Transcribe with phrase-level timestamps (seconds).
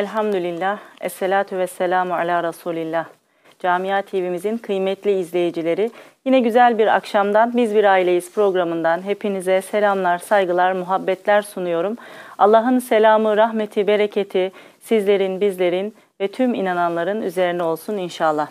[0.00, 3.04] Elhamdülillah, Esselatu ve selamu ala Resulillah.
[3.58, 5.90] Camia TV'mizin kıymetli izleyicileri,
[6.24, 11.96] yine güzel bir akşamdan Biz Bir Aileyiz programından hepinize selamlar, saygılar, muhabbetler sunuyorum.
[12.38, 18.48] Allah'ın selamı, rahmeti, bereketi sizlerin, bizlerin ve tüm inananların üzerine olsun inşallah.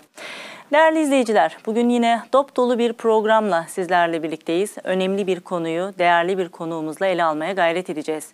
[0.72, 4.76] Değerli izleyiciler, bugün yine dop dolu bir programla sizlerle birlikteyiz.
[4.84, 8.30] Önemli bir konuyu, değerli bir konuğumuzla ele almaya gayret edeceğiz.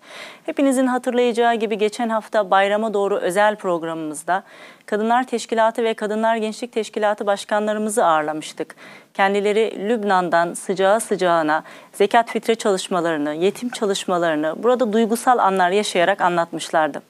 [0.45, 4.43] Hepinizin hatırlayacağı gibi geçen hafta bayrama doğru özel programımızda
[4.85, 8.76] Kadınlar Teşkilatı ve Kadınlar Gençlik Teşkilatı başkanlarımızı ağırlamıştık.
[9.13, 17.02] Kendileri Lübnan'dan sıcağı sıcağına zekat fitre çalışmalarını, yetim çalışmalarını burada duygusal anlar yaşayarak anlatmışlardı.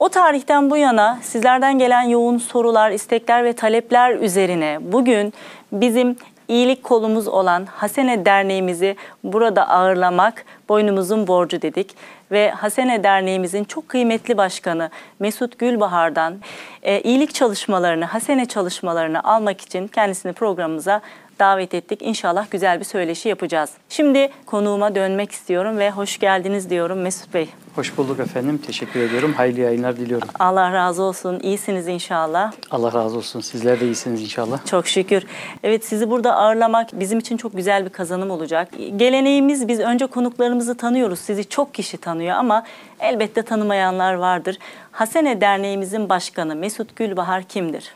[0.00, 5.32] O tarihten bu yana sizlerden gelen yoğun sorular, istekler ve talepler üzerine bugün
[5.72, 6.16] bizim
[6.48, 11.94] iyilik kolumuz olan Hasene Derneğimizi burada ağırlamak boynumuzun borcu dedik.
[12.30, 16.40] Ve Hasene Derneğimizin çok kıymetli başkanı Mesut Gülbahar'dan
[16.82, 21.00] e, iyilik çalışmalarını, Hasene çalışmalarını almak için kendisini programımıza
[21.40, 22.02] davet ettik.
[22.02, 23.70] İnşallah güzel bir söyleşi yapacağız.
[23.88, 27.48] Şimdi konuğuma dönmek istiyorum ve hoş geldiniz diyorum Mesut Bey.
[27.74, 28.58] Hoş bulduk efendim.
[28.66, 29.32] Teşekkür ediyorum.
[29.32, 30.28] Hayırlı yayınlar diliyorum.
[30.38, 31.40] Allah razı olsun.
[31.42, 32.52] İyisiniz inşallah.
[32.70, 33.40] Allah razı olsun.
[33.40, 34.66] Sizler de iyisiniz inşallah.
[34.66, 35.26] Çok şükür.
[35.62, 38.68] Evet sizi burada ağırlamak bizim için çok güzel bir kazanım olacak.
[38.96, 41.18] Geleneğimiz biz önce konuklarımızı tanıyoruz.
[41.18, 42.64] Sizi çok kişi tanıyor ama
[43.00, 44.58] elbette tanımayanlar vardır.
[44.92, 47.94] Hasene Derneğimizin başkanı Mesut Gülbahar kimdir?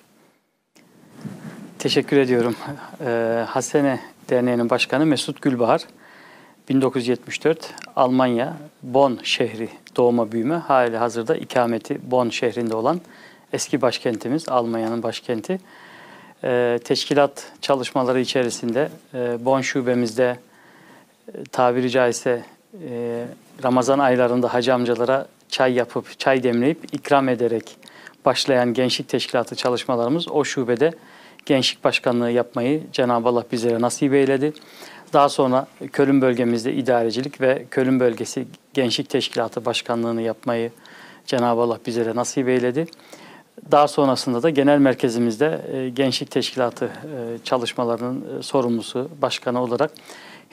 [1.78, 2.56] Teşekkür ediyorum.
[3.00, 5.81] Ee, Hasene Derneği'nin başkanı Mesut Gülbahar.
[6.69, 13.00] 1974 Almanya Bonn şehri doğma büyüme hali hazırda ikameti Bonn şehrinde olan
[13.53, 15.61] eski başkentimiz Almanya'nın başkenti.
[16.44, 20.38] Ee, teşkilat çalışmaları içerisinde e, Bonn şubemizde
[21.28, 22.42] e, tabiri caizse
[22.88, 23.25] e,
[23.64, 27.77] Ramazan aylarında hacı amcalara çay yapıp, çay demleyip ikram ederek
[28.25, 30.93] başlayan gençlik teşkilatı çalışmalarımız o şubede
[31.47, 34.53] gençlik başkanlığı yapmayı Cenab-ı Allah bizlere nasip eyledi.
[35.12, 40.71] Daha sonra Kölün bölgemizde idarecilik ve Kölün bölgesi gençlik teşkilatı başkanlığını yapmayı
[41.27, 42.87] Cenab-ı Allah bizlere nasip eyledi.
[43.71, 49.91] Daha sonrasında da genel merkezimizde e, gençlik teşkilatı e, çalışmalarının e, sorumlusu, başkanı olarak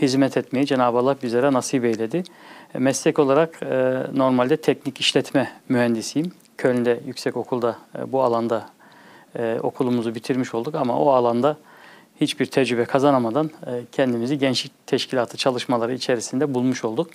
[0.01, 2.23] hizmet etmeyi Cenab-ı Allah bizlere nasip eyledi.
[2.73, 3.61] Meslek olarak
[4.13, 6.31] normalde teknik işletme mühendisiyim.
[6.57, 8.69] Köln'de yüksek okulda bu alanda
[9.61, 11.57] okulumuzu bitirmiş olduk ama o alanda
[12.21, 17.11] hiçbir tecrübe kazanamadan e, kendimizi gençlik teşkilatı çalışmaları içerisinde bulmuş olduk.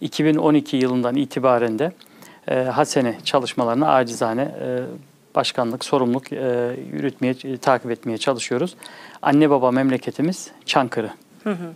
[0.00, 1.92] 2012 yılından itibaren de
[2.48, 4.80] e, Hasene çalışmalarına acizane e,
[5.34, 6.32] başkanlık, sorumluluk
[6.92, 8.76] yürütmeye, takip etmeye çalışıyoruz.
[9.22, 11.10] Anne baba memleketimiz Çankırı.
[11.44, 11.72] Hı hı.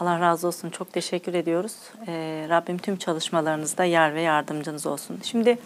[0.00, 0.70] Allah razı olsun.
[0.70, 1.72] Çok teşekkür ediyoruz.
[2.06, 5.18] Ee, Rabbim tüm çalışmalarınızda yer ve yardımcınız olsun.
[5.22, 5.58] Şimdi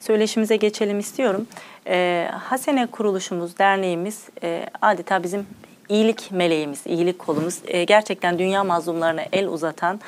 [0.00, 1.46] söyleşimize geçelim istiyorum.
[1.86, 5.46] Ee, Hasene kuruluşumuz, derneğimiz e, adeta bizim
[5.88, 7.58] iyilik meleğimiz, iyilik kolumuz.
[7.66, 10.00] E, gerçekten dünya mazlumlarına el uzatan,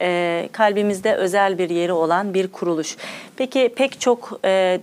[0.00, 2.96] e, kalbimizde özel bir yeri olan bir kuruluş.
[3.36, 4.80] Peki pek çok e,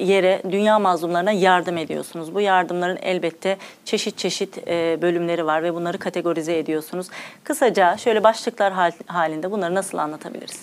[0.00, 2.34] yere, dünya mazlumlarına yardım ediyorsunuz.
[2.34, 7.06] Bu yardımların elbette çeşit çeşit e, bölümleri var ve bunları kategorize ediyorsunuz.
[7.44, 10.60] Kısaca şöyle başlıklar halinde bunları nasıl anlatabiliriz?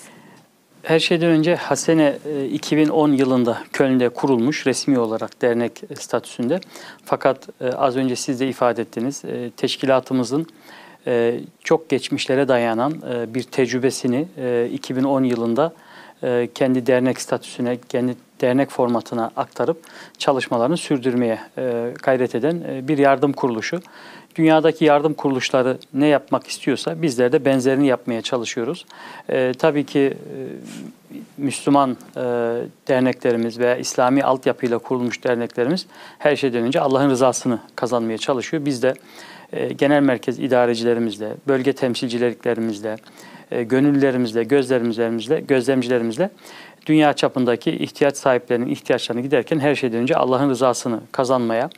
[0.82, 2.16] Her şeyden önce Hasene
[2.52, 6.60] 2010 yılında Köln'de kurulmuş resmi olarak dernek statüsünde.
[7.04, 10.46] Fakat e, az önce siz de ifade ettiniz e, teşkilatımızın
[11.06, 12.94] e, çok geçmişlere dayanan
[13.34, 14.26] bir tecrübesini
[14.72, 15.72] 2010 yılında
[16.54, 19.82] kendi dernek statüsüne, kendi dernek formatına aktarıp
[20.18, 21.38] çalışmalarını sürdürmeye
[22.02, 23.80] gayret eden bir yardım kuruluşu.
[24.36, 28.86] Dünyadaki yardım kuruluşları ne yapmak istiyorsa bizler de benzerini yapmaya çalışıyoruz.
[29.28, 30.38] E, tabii ki e,
[31.38, 32.20] Müslüman e,
[32.88, 35.86] derneklerimiz veya İslami altyapıyla kurulmuş derneklerimiz
[36.18, 38.64] her şeyden önce Allah'ın rızasını kazanmaya çalışıyor.
[38.64, 38.94] Biz de
[39.52, 42.96] e, genel merkez idarecilerimizle, bölge temsilcilerimizle,
[43.50, 46.30] e, gönüllülerimizle, gözlemcilerimizle, gözlemcilerimizle
[46.86, 51.70] dünya çapındaki ihtiyaç sahiplerinin ihtiyaçlarını giderken her şeyden önce Allah'ın rızasını kazanmaya,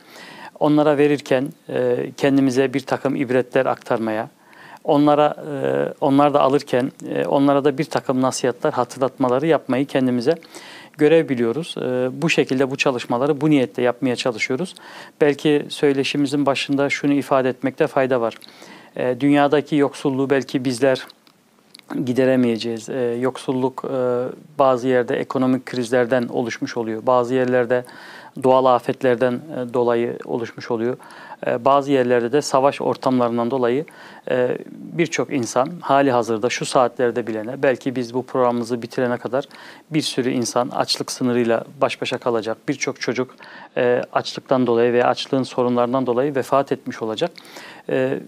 [0.59, 4.29] onlara verirken e, kendimize bir takım ibretler aktarmaya,
[4.83, 10.35] onlara e, onlar da alırken e, onlara da bir takım nasihatler, hatırlatmaları yapmayı kendimize
[10.97, 11.75] görev biliyoruz.
[11.77, 14.75] E, bu şekilde bu çalışmaları bu niyetle yapmaya çalışıyoruz.
[15.21, 18.37] Belki söyleşimizin başında şunu ifade etmekte fayda var.
[18.95, 21.07] E, dünyadaki yoksulluğu belki bizler
[22.05, 22.89] gideremeyeceğiz.
[22.89, 23.97] E, yoksulluk e,
[24.59, 27.05] bazı yerde ekonomik krizlerden oluşmuş oluyor.
[27.05, 27.85] Bazı yerlerde
[28.43, 30.97] doğal afetlerden e, dolayı oluşmuş oluyor.
[31.47, 33.85] E, bazı yerlerde de savaş ortamlarından dolayı
[34.29, 39.45] e, birçok insan hali hazırda şu saatlerde bilene belki biz bu programımızı bitirene kadar
[39.89, 42.57] bir sürü insan açlık sınırıyla baş başa kalacak.
[42.67, 43.35] Birçok çocuk
[44.13, 47.31] açlıktan dolayı veya açlığın sorunlarından dolayı vefat etmiş olacak.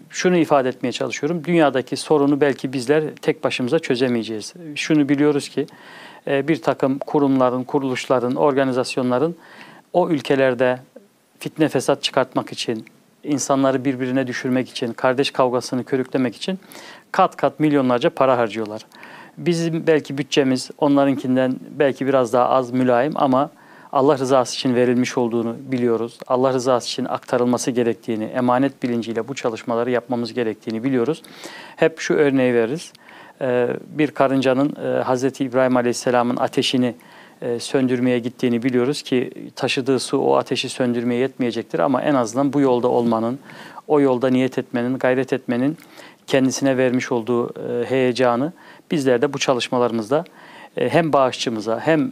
[0.09, 1.43] Şunu ifade etmeye çalışıyorum.
[1.43, 4.53] Dünyadaki sorunu belki bizler tek başımıza çözemeyeceğiz.
[4.75, 5.67] Şunu biliyoruz ki
[6.27, 9.35] bir takım kurumların, kuruluşların, organizasyonların
[9.93, 10.79] o ülkelerde
[11.39, 12.85] fitne fesat çıkartmak için,
[13.23, 16.59] insanları birbirine düşürmek için, kardeş kavgasını körüklemek için
[17.11, 18.85] kat kat milyonlarca para harcıyorlar.
[19.37, 23.49] Bizim belki bütçemiz onlarınkinden belki biraz daha az mülayim ama
[23.91, 26.19] Allah rızası için verilmiş olduğunu biliyoruz.
[26.27, 31.23] Allah rızası için aktarılması gerektiğini, emanet bilinciyle bu çalışmaları yapmamız gerektiğini biliyoruz.
[31.75, 32.93] Hep şu örneği veririz.
[33.41, 35.41] Ee, bir karıncanın e, Hz.
[35.41, 36.95] İbrahim Aleyhisselam'ın ateşini
[37.59, 42.87] söndürmeye gittiğini biliyoruz ki taşıdığı su o ateşi söndürmeye yetmeyecektir ama en azından bu yolda
[42.87, 43.39] olmanın,
[43.87, 45.77] o yolda niyet etmenin, gayret etmenin
[46.27, 48.53] kendisine vermiş olduğu e, heyecanı
[48.91, 50.36] bizler de bu çalışmalarımızda e,
[50.77, 52.11] hem bağışçımıza hem e,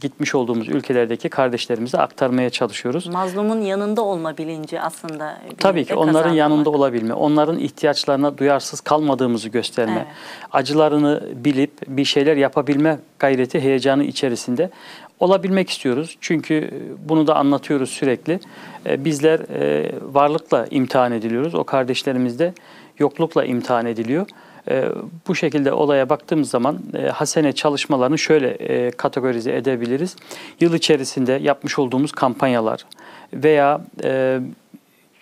[0.00, 3.06] gitmiş olduğumuz ülkelerdeki kardeşlerimize aktarmaya çalışıyoruz.
[3.06, 5.38] Mazlumun yanında olma bilinci aslında.
[5.58, 6.38] Tabii ki onların kazandırmak.
[6.38, 10.06] yanında olabilme, onların ihtiyaçlarına duyarsız kalmadığımızı gösterme, Evet.
[10.52, 14.70] acılarını bilip bir şeyler yapabilme gayreti, heyecanı içerisinde
[15.20, 16.16] olabilmek istiyoruz.
[16.20, 18.40] Çünkü e, bunu da anlatıyoruz sürekli.
[18.86, 21.54] E, Bizler e, varlıkla imtihan ediliyoruz.
[21.54, 22.52] O kardeşlerimiz de
[22.98, 24.26] yoklukla imtihan ediliyor.
[24.70, 24.88] E,
[25.28, 30.16] Bu şekilde olaya baktığımız zaman e, Hasene çalışmalarını şöyle e, kategorize edebiliriz.
[30.60, 32.84] Yıl içerisinde yapmış olduğumuz kampanyalar
[33.34, 34.40] veya e,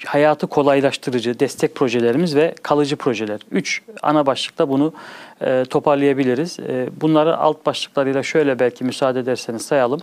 [0.06, 3.40] hayatı kolaylaştırıcı destek projelerimiz ve kalıcı projeler.
[3.50, 4.92] Üç ana başlıkta bunu
[5.40, 6.60] e, toparlayabiliriz.
[6.60, 10.00] E, bunları alt başlıklarıyla şöyle belki müsaade ederseniz sayalım.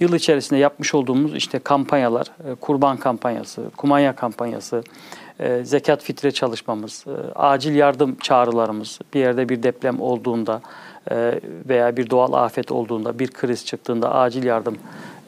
[0.00, 4.82] Yıl içerisinde yapmış olduğumuz işte kampanyalar, e, kurban kampanyası, kumanya kampanyası,
[5.40, 10.62] e, zekat fitre çalışmamız, e, acil yardım çağrılarımız, bir yerde bir deprem olduğunda
[11.10, 14.78] e, veya bir doğal afet olduğunda, bir kriz çıktığında acil yardım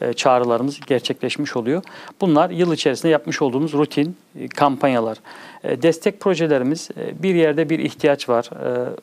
[0.01, 1.83] e, çağrılarımız gerçekleşmiş oluyor.
[2.21, 4.17] Bunlar yıl içerisinde yapmış olduğumuz rutin
[4.55, 5.17] kampanyalar.
[5.63, 6.89] Destek projelerimiz
[7.23, 8.49] bir yerde bir ihtiyaç var.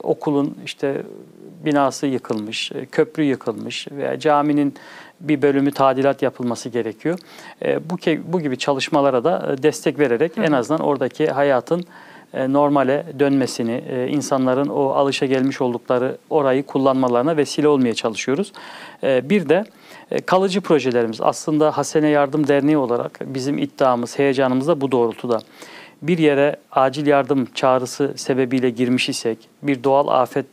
[0.02, 1.02] Okulun işte
[1.64, 4.74] binası yıkılmış, köprü yıkılmış veya caminin
[5.20, 7.18] bir bölümü tadilat yapılması gerekiyor.
[7.62, 7.96] E, Bu
[8.32, 11.84] bu gibi çalışmalara da e, destek vererek en azından oradaki hayatın
[12.34, 18.52] e, normale dönmesini, insanların o alışa gelmiş oldukları orayı kullanmalarına vesile olmaya çalışıyoruz.
[19.02, 19.64] Bir de
[20.26, 25.38] kalıcı projelerimiz aslında Hasene Yardım Derneği olarak bizim iddiamız, heyecanımız da bu doğrultuda.
[26.02, 30.46] Bir yere acil yardım çağrısı sebebiyle girmiş isek, bir doğal afet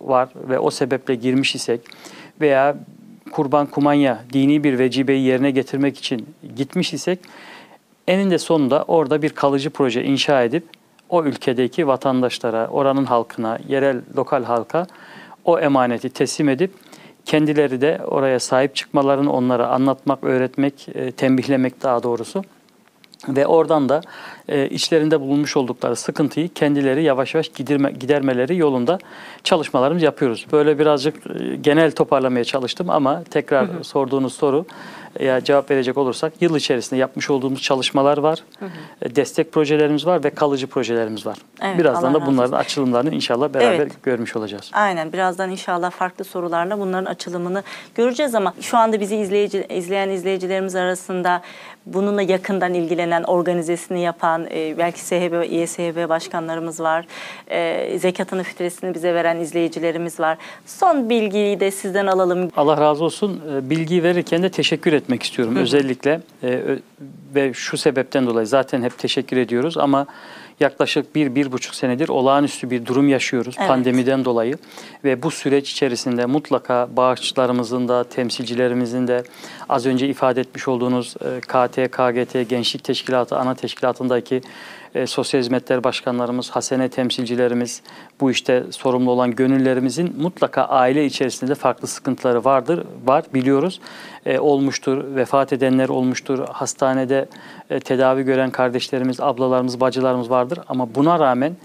[0.00, 1.80] var ve o sebeple girmiş isek
[2.40, 2.76] veya
[3.32, 6.26] kurban kumanya dini bir vecibeyi yerine getirmek için
[6.56, 7.18] gitmiş isek
[8.08, 10.64] eninde sonunda orada bir kalıcı proje inşa edip
[11.08, 14.86] o ülkedeki vatandaşlara, oranın halkına, yerel lokal halka
[15.44, 16.70] o emaneti teslim edip
[17.24, 22.44] kendileri de oraya sahip çıkmalarını onlara anlatmak, öğretmek, e, tembihlemek daha doğrusu
[23.28, 24.00] ve oradan da
[24.48, 28.98] e, içlerinde bulunmuş oldukları sıkıntıyı kendileri yavaş yavaş giderme, gidermeleri yolunda
[29.44, 30.46] çalışmalarımızı yapıyoruz.
[30.52, 34.66] Böyle birazcık e, genel toparlamaya çalıştım ama tekrar sorduğunuz soru
[35.20, 38.44] ya cevap verecek olursak yıl içerisinde yapmış olduğumuz çalışmalar var,
[39.02, 41.38] e, destek projelerimiz var ve kalıcı projelerimiz var.
[41.62, 44.02] Evet, Birazdan da bunların açılımlarını inşallah beraber Evet.
[44.02, 44.70] görmüş olacağız.
[44.72, 47.62] Aynen birazdan inşallah farklı sorularla bunların açılımını
[47.94, 51.42] göreceğiz ama şu anda bizi izleyici, izleyen izleyicilerimiz arasında
[51.94, 57.06] bununla yakından ilgilenen, organizesini yapan e, belki SHB, İSHB başkanlarımız var.
[57.50, 60.38] E, zekatını fitresini bize veren izleyicilerimiz var.
[60.66, 62.50] Son bilgiyi de sizden alalım.
[62.56, 63.42] Allah razı olsun.
[63.56, 65.56] E, Bilgi verirken de teşekkür etmek istiyorum.
[65.56, 66.60] Özellikle e,
[67.34, 70.06] ve şu sebepten dolayı zaten hep teşekkür ediyoruz ama
[70.60, 73.68] yaklaşık bir, bir buçuk senedir olağanüstü bir durum yaşıyoruz Evet.
[73.68, 74.58] pandemiden dolayı.
[75.04, 79.22] Ve bu süreç içerisinde mutlaka bağışçılarımızın da, temsilcilerimizin de
[79.68, 84.42] az önce ifade etmiş olduğunuz e, KT, KGT, Gençlik Teşkilatı, ana teşkilatındaki
[84.94, 87.82] e, sosyal hizmetler başkanlarımız, hasene temsilcilerimiz,
[88.20, 93.80] bu işte sorumlu olan gönüllerimizin mutlaka aile içerisinde de farklı sıkıntıları vardır, var biliyoruz.
[94.26, 97.28] E, olmuştur, vefat edenler olmuştur, hastanede
[97.70, 100.58] e, tedavi gören kardeşlerimiz, ablalarımız, bacılarımız vardır.
[100.68, 101.56] Ama buna rağmen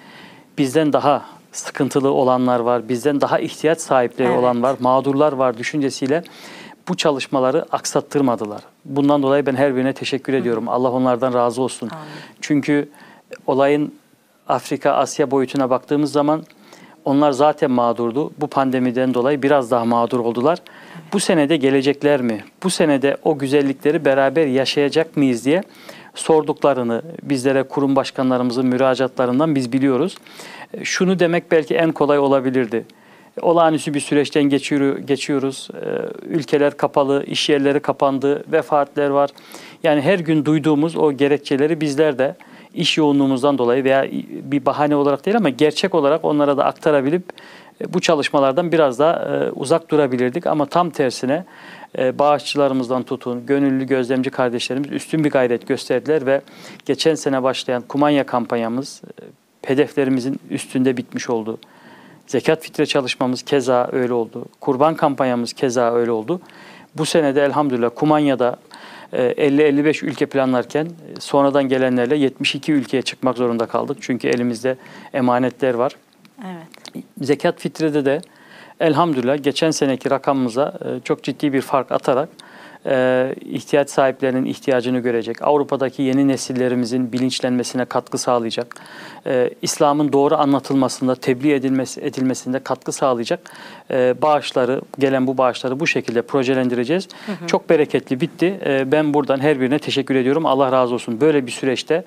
[0.57, 4.39] bizden daha sıkıntılı olanlar var, bizden daha ihtiyaç sahipleri Evet.
[4.39, 6.23] olan var, mağdurlar var düşüncesiyle
[6.87, 8.61] bu çalışmaları aksattırmadılar.
[8.85, 10.69] Bundan dolayı ben her birine teşekkür ediyorum.
[10.69, 11.89] Allah onlardan razı olsun.
[11.89, 12.05] Amin.
[12.41, 12.89] Çünkü
[13.47, 13.93] olayın
[14.47, 16.43] Afrika, Asya boyutuna baktığımız zaman
[17.05, 18.31] Onlar zaten mağdurdu.
[18.37, 20.59] Bu pandemiden dolayı biraz daha mağdur oldular.
[21.13, 22.43] Bu senede gelecekler mi?
[22.63, 25.63] Bu senede o güzellikleri beraber yaşayacak mıyız diye
[26.15, 30.17] sorduklarını bizlere kurum başkanlarımızın müracaatlarından biz biliyoruz.
[30.83, 32.85] Şunu demek belki en kolay olabilirdi.
[33.41, 35.69] Olağanüstü bir süreçten geçiyor, geçiyoruz.
[35.73, 35.87] E,
[36.27, 39.29] Ülkeler kapalı, iş yerleri kapandı, vefatler var.
[39.83, 42.35] Yani her gün duyduğumuz o gerekçeleri bizler de
[42.75, 47.23] iş yoğunluğumuzdan dolayı veya bir bahane olarak değil ama gerçek olarak onlara da aktarabilip
[47.81, 50.47] e, bu çalışmalardan biraz daha e, uzak durabilirdik.
[50.47, 51.45] Ama tam tersine
[51.97, 56.41] e, bağışçılarımızdan tutun, gönüllü gözlemci kardeşlerimiz üstün bir gayret gösterdiler ve
[56.85, 59.01] geçen sene başlayan kumanya kampanyamız
[59.65, 61.57] hedeflerimizin üstünde bitmiş oldu.
[62.27, 64.45] Zekat fitre çalışmamız keza öyle oldu.
[64.61, 66.41] Kurban kampanyamız keza öyle oldu.
[66.97, 68.55] Bu sene de elhamdülillah Kumanya'da
[69.13, 73.97] 50-55 ülke planlarken e, sonradan gelenlerle 72 ülkeye çıkmak zorunda kaldık.
[74.01, 74.77] Çünkü elimizde
[75.13, 75.95] emanetler var.
[76.45, 77.03] Evet.
[77.21, 78.21] Zekat fitrede de
[78.79, 82.29] elhamdülillah geçen seneki rakamımıza e, çok ciddi bir fark atarak
[82.85, 88.75] e, ihtiyaç sahiplerinin ihtiyacını görecek, Avrupa'daki yeni nesillerimizin bilinçlenmesine katkı sağlayacak,
[89.27, 93.39] e, İslam'ın doğru anlatılmasında, tebliğ edilmesi, edilmesinde katkı sağlayacak
[93.91, 97.07] e, bağışları, gelen bu bağışları bu şekilde projelendireceğiz.
[97.47, 98.59] Çok bereketli bitti.
[98.65, 100.45] E, ben buradan her birine teşekkür ediyorum.
[100.45, 101.21] Allah razı olsun.
[101.21, 102.03] Böyle bir süreçte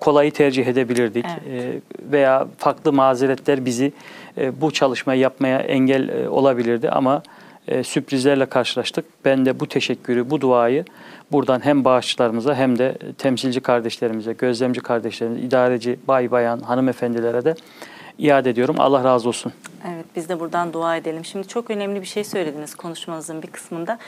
[0.00, 1.64] kolayı tercih edebilirdik Evet.
[1.64, 1.80] E,
[2.12, 3.92] veya farklı mazeretler bizi
[4.38, 7.22] e, bu çalışmayı yapmaya engel e, olabilirdi ama
[7.68, 9.04] e, sürprizlerle karşılaştık.
[9.24, 10.84] Ben de bu teşekkürü, bu duayı
[11.32, 17.54] buradan hem bağışçılarımıza hem de temsilci kardeşlerimize, gözlemci kardeşlerimize, idareci, bay bayan, hanımefendilere de
[18.18, 18.76] iade ediyorum.
[18.78, 19.52] Allah razı olsun.
[19.88, 21.24] Evet biz de buradan dua edelim.
[21.24, 23.98] Şimdi çok önemli bir şey söylediniz konuşmanızın bir kısmında.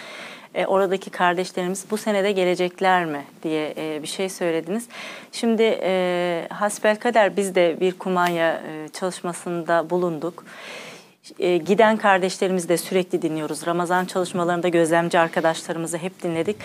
[0.54, 4.88] E, oradaki kardeşlerimiz bu senede gelecekler mi diye e, bir şey söylediniz.
[5.32, 10.44] Şimdi e, hasbelkader biz de bir kumanya e, çalışmasında bulunduk.
[11.38, 13.66] E, giden kardeşlerimizi de sürekli dinliyoruz.
[13.66, 16.56] Ramazan çalışmalarında gözlemci arkadaşlarımızı hep dinledik.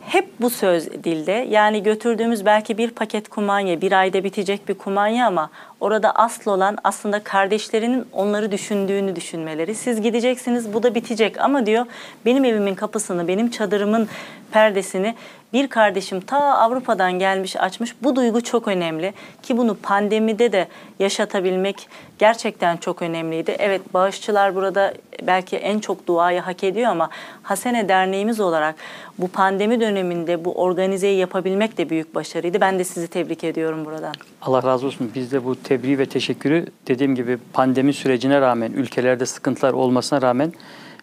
[0.00, 1.32] Hep bu söz dilde.
[1.50, 6.78] Yani götürdüğümüz belki bir paket kumanya, bir ayda bitecek bir kumanya ama orada asıl olan
[6.84, 9.74] aslında kardeşlerinin onları düşündüğünü düşünmeleri.
[9.74, 11.86] Siz gideceksiniz bu da bitecek ama diyor
[12.24, 14.08] benim evimin kapısını, benim çadırımın
[14.52, 15.14] perdesini
[15.52, 17.94] bir kardeşim ta Avrupa'dan gelmiş açmış.
[18.02, 21.88] Bu duygu çok önemli ki bunu pandemide de yaşatabilmek
[22.18, 23.56] gerçekten çok önemliydi.
[23.58, 27.10] Evet bağışçılar burada belki en çok duayı hak ediyor ama
[27.42, 28.74] Hasene Derneğimiz olarak
[29.18, 32.60] bu pandemi döneminde bu organizeyi yapabilmek de büyük başarıydı.
[32.60, 34.14] Ben de sizi tebrik ediyorum buradan.
[34.42, 35.12] Allah razı olsun.
[35.14, 40.52] Biz de bu tebriği ve teşekkürü dediğim gibi pandemi sürecine rağmen, ülkelerde sıkıntılar olmasına rağmen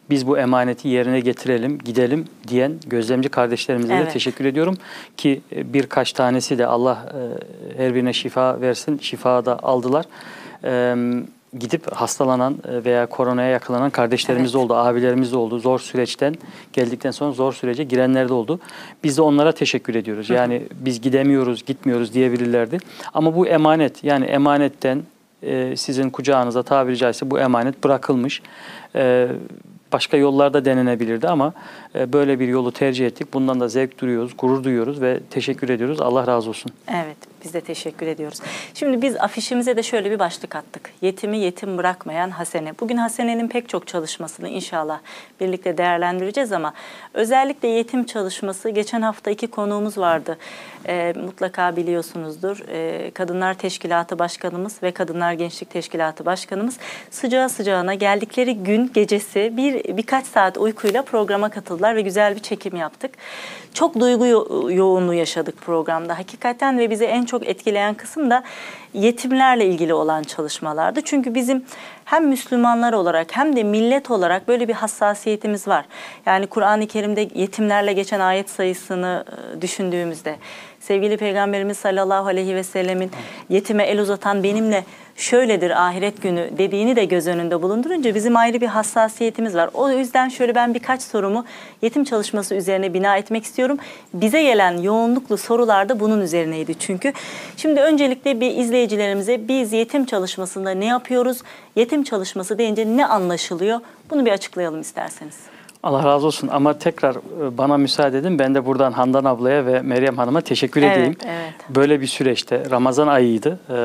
[0.09, 4.07] biz bu emaneti yerine getirelim, gidelim diyen gözlemci kardeşlerimize Evet.
[4.07, 4.77] de teşekkür ediyorum.
[5.17, 7.13] Ki e, birkaç tanesi de Allah
[7.77, 10.05] e, her birine şifa versin, şifa da aldılar.
[10.63, 10.95] E,
[11.59, 14.53] Gidip hastalanan e, veya koronaya yakalanan kardeşlerimiz Evet.
[14.53, 15.59] de oldu, abilerimiz de oldu.
[15.59, 16.35] Zor süreçten
[16.73, 18.59] geldikten sonra zor sürece girenler de oldu.
[19.03, 20.29] Biz de onlara teşekkür ediyoruz.
[20.29, 22.77] Yani biz gidemiyoruz, gitmiyoruz diyebilirlerdi.
[23.13, 25.01] Ama bu emanet yani emanetten
[25.43, 28.41] e, sizin kucağınıza tabiri caizse bu emanet bırakılmış.
[28.95, 29.27] E,
[29.93, 31.53] başka yollarda denenebilirdi ama
[31.95, 33.33] e, böyle bir yolu tercih ettik.
[33.33, 36.01] Bundan da zevk duyuyoruz, gurur duyuyoruz ve teşekkür ediyoruz.
[36.01, 36.71] Allah razı olsun.
[36.91, 38.39] Evet, biz de teşekkür ediyoruz.
[38.73, 40.91] Şimdi biz afişimize de şöyle bir başlık attık.
[41.01, 42.73] Yetimi yetim bırakmayan Hasene.
[42.79, 44.99] Bugün Hasene'nin pek çok çalışmasını inşallah
[45.39, 46.73] birlikte değerlendireceğiz ama
[47.13, 50.37] özellikle yetim çalışması, geçen hafta iki konuğumuz vardı.
[50.87, 52.63] Ee, mutlaka biliyorsunuzdur.
[52.69, 56.77] Ee, Kadınlar Teşkilatı Başkanımız ve Kadınlar Gençlik Teşkilatı Başkanımız
[57.11, 62.75] sıcağı sıcağına geldikleri gün gecesi bir birkaç saat uykuyla programa katıldılar ve güzel bir çekim
[62.75, 63.11] yaptık.
[63.73, 68.43] Çok duygu yo- yoğunluğu yaşadık programda hakikaten ve bizi en çok etkileyen kısım da
[68.93, 71.01] yetimlerle ilgili olan çalışmalardı.
[71.01, 71.65] Çünkü bizim
[72.05, 75.85] hem Müslümanlar olarak hem de millet olarak böyle bir hassasiyetimiz var.
[76.25, 79.25] Yani Kur'an-ı Kerim'de yetimlerle geçen ayet sayısını
[79.57, 80.35] e, düşündüğümüzde
[80.87, 83.11] sevgili Peygamberimiz sallallahu aleyhi ve sellemin
[83.49, 84.83] yetime el uzatan benimle
[85.15, 89.69] şöyledir ahiret günü dediğini de göz önünde bulundurunca bizim ayrı bir hassasiyetimiz var.
[89.73, 91.45] O yüzden şöyle ben birkaç sorumu
[91.81, 93.77] yetim çalışması üzerine bina etmek istiyorum.
[94.13, 97.13] Bize gelen yoğunluklu sorular da bunun üzerineydi çünkü.
[97.57, 101.41] Şimdi öncelikle bir izleyicilerimize biz yetim çalışmasında ne yapıyoruz?
[101.75, 103.79] Yetim çalışması deyince ne anlaşılıyor?
[104.09, 105.52] Bunu bir açıklayalım isterseniz.
[105.83, 108.39] Allah razı olsun ama tekrar e, bana müsaade edin.
[108.39, 111.15] Ben de buradan Handan ablaya ve Meryem Hanım'a teşekkür Evet, edeyim.
[111.25, 111.53] evet.
[111.69, 113.59] Böyle bir süreçte Ramazan ayıydı.
[113.69, 113.75] Ee,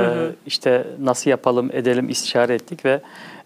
[0.47, 3.01] işte nasıl yapalım edelim istişare ettik ve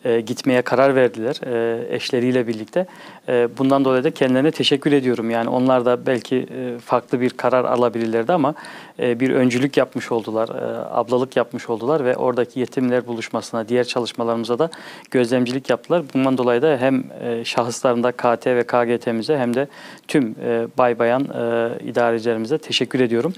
[0.05, 2.87] e, gitmeye karar verdiler e, eşleriyle birlikte.
[3.29, 5.31] E, bundan dolayı da kendilerine teşekkür ediyorum.
[5.31, 8.55] Yani onlar da belki e, farklı bir karar alabilirlerdi ama
[9.01, 14.59] e, bir öncülük yapmış oldular, e, ablalık yapmış oldular ve oradaki yetimler buluşmasına, diğer çalışmalarımıza
[14.59, 14.71] da
[15.11, 16.03] gözlemcilik yaptılar.
[16.15, 19.69] Bundan dolayı da hem e, şahıslarında KT ve KGT'mize hem de
[20.09, 23.33] tüm e, bay bayan e, idarecilerimize teşekkür ediyorum.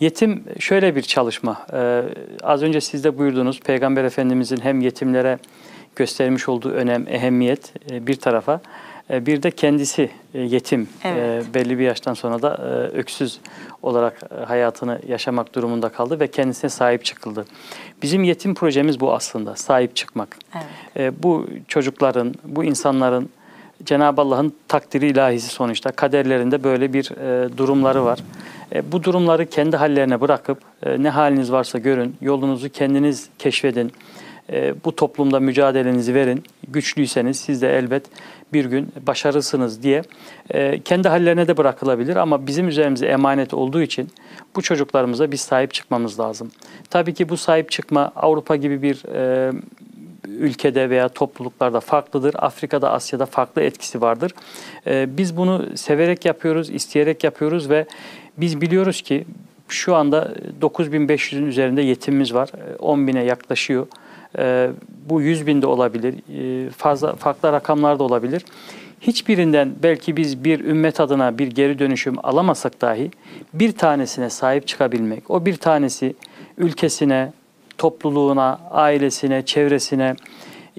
[0.00, 1.66] Yetim şöyle bir çalışma.
[1.72, 2.02] E,
[2.42, 3.60] az önce siz de buyurdunuz.
[3.60, 5.38] Peygamber Efendimizin hem yetimlere
[5.98, 8.60] göstermiş olduğu önem, ehemmiyet e, bir tarafa.
[9.10, 10.88] E, bir de kendisi e, yetim.
[11.04, 11.44] Evet.
[11.54, 12.56] Belli bir yaştan sonra da
[12.92, 13.40] öksüz
[13.82, 17.44] olarak hayatını yaşamak durumunda kaldı ve kendisine sahip çıkıldı.
[18.02, 19.56] Bizim yetim projemiz bu aslında.
[19.56, 20.38] Sahip çıkmak.
[20.96, 21.14] Evet.
[21.22, 23.28] Bu çocukların, bu insanların
[23.84, 28.18] Cenab-ı Allah'ın takdiri ilahisi sonuçta kaderlerinde böyle bir e, durumları var.
[28.74, 33.92] E, bu durumları kendi hallerine bırakıp e, ne haliniz varsa görün, yolunuzu kendiniz keşfedin.
[34.52, 36.44] E, bu toplumda mücadelenizi verin.
[36.68, 38.06] Güçlüyseniz siz de elbet
[38.52, 40.02] bir gün başarısınız diye
[40.50, 44.08] e, kendi hallerine de bırakılabilir ama bizim üzerimize emanet olduğu için
[44.56, 46.50] bu çocuklarımıza biz sahip çıkmamız lazım.
[46.90, 49.52] Tabii ki bu sahip çıkma Avrupa gibi bir e,
[50.28, 52.34] ülkede veya topluluklarda farklıdır.
[52.38, 54.32] Afrika'da, Asya'da farklı etkisi vardır.
[54.86, 57.86] Ee, biz bunu severek yapıyoruz, isteyerek yapıyoruz ve
[58.36, 59.24] biz biliyoruz ki
[59.68, 62.50] şu anda 9500'ün üzerinde yetimimiz var.
[62.54, 63.86] Ee, 10 bine yaklaşıyor.
[64.38, 64.70] Ee,
[65.10, 68.44] bu 100 binde olabilir, ee, fazla farklı rakamlar da olabilir.
[69.00, 73.10] Hiçbirinden belki biz bir ümmet adına bir geri dönüşüm alamasak dahi
[73.54, 76.14] bir tanesine sahip çıkabilmek, o bir tanesi
[76.58, 77.32] ülkesine,
[77.78, 80.16] topluluğuna, ailesine, çevresine,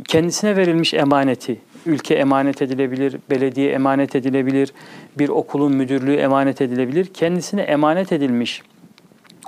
[0.08, 4.74] kendisine verilmiş emaneti, ülke emanet edilebilir, belediye emanet edilebilir,
[5.18, 7.06] bir okulun müdürlüğü emanet edilebilir.
[7.14, 8.62] Kendisine emanet edilmiş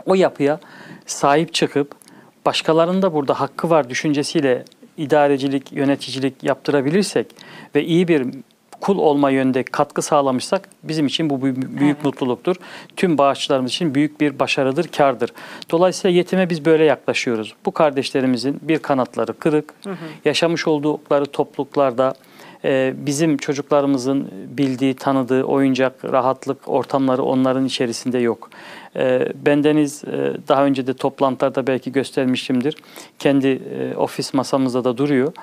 [0.06, 0.60] o yapıya
[1.06, 2.01] sahip çıkıp
[2.46, 4.66] başkalarının da burada hakkı var düşüncesiyle
[4.98, 7.28] idarecilik, yöneticilik yaptırabilirsek
[7.76, 8.28] ve iyi bir
[8.82, 12.06] kul olma yönde katkı sağlamışsak bizim için bu büyük, Evet.
[12.06, 12.56] mutluluktur.
[12.96, 15.34] Tüm bağışçılarımız için büyük bir başarıdır, kardır.
[15.72, 17.56] Dolayısıyla yetime biz böyle yaklaşıyoruz.
[17.66, 19.74] Bu kardeşlerimizin bir kanatları kırık,
[20.26, 22.14] yaşamış oldukları topluluklarda
[22.66, 28.50] e, bizim çocuklarımızın bildiği, tanıdığı oyuncak, rahatlık ortamları onların içerisinde yok.
[28.96, 32.76] E, bendeniz e, daha önce de toplantılarda belki göstermişimdir.
[33.20, 35.34] Kendi e, ofis masamızda da duruyor.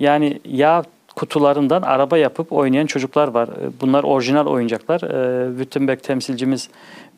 [0.00, 0.82] Yani yağ
[1.16, 3.48] kutularından araba yapıp oynayan çocuklar var.
[3.48, 5.00] E, Bunlar orijinal oyuncaklar.
[5.02, 6.68] E, Württemberg temsilcimiz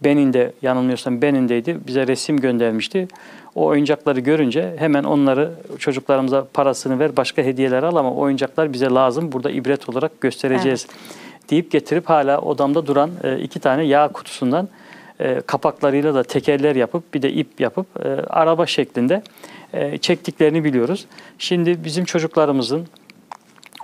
[0.05, 1.79] Benin'de yanılmıyorsam Benin'deydi.
[1.87, 3.09] Bize resim göndermişti.
[3.55, 9.33] O oyuncakları görünce hemen onları çocuklarımıza parasını ver başka hediyeler al ama oyuncaklar bize lazım.
[9.33, 10.87] Burada ibret olarak göstereceğiz
[11.51, 13.11] deyip getirip hala odamda duran
[13.43, 14.69] iki tane yağ kutusundan
[15.21, 19.23] e, kapaklarıyla da tekerler yapıp bir de ip yapıp e, araba şeklinde
[19.73, 21.07] e, çektiklerini biliyoruz.
[21.39, 22.87] Şimdi bizim çocuklarımızın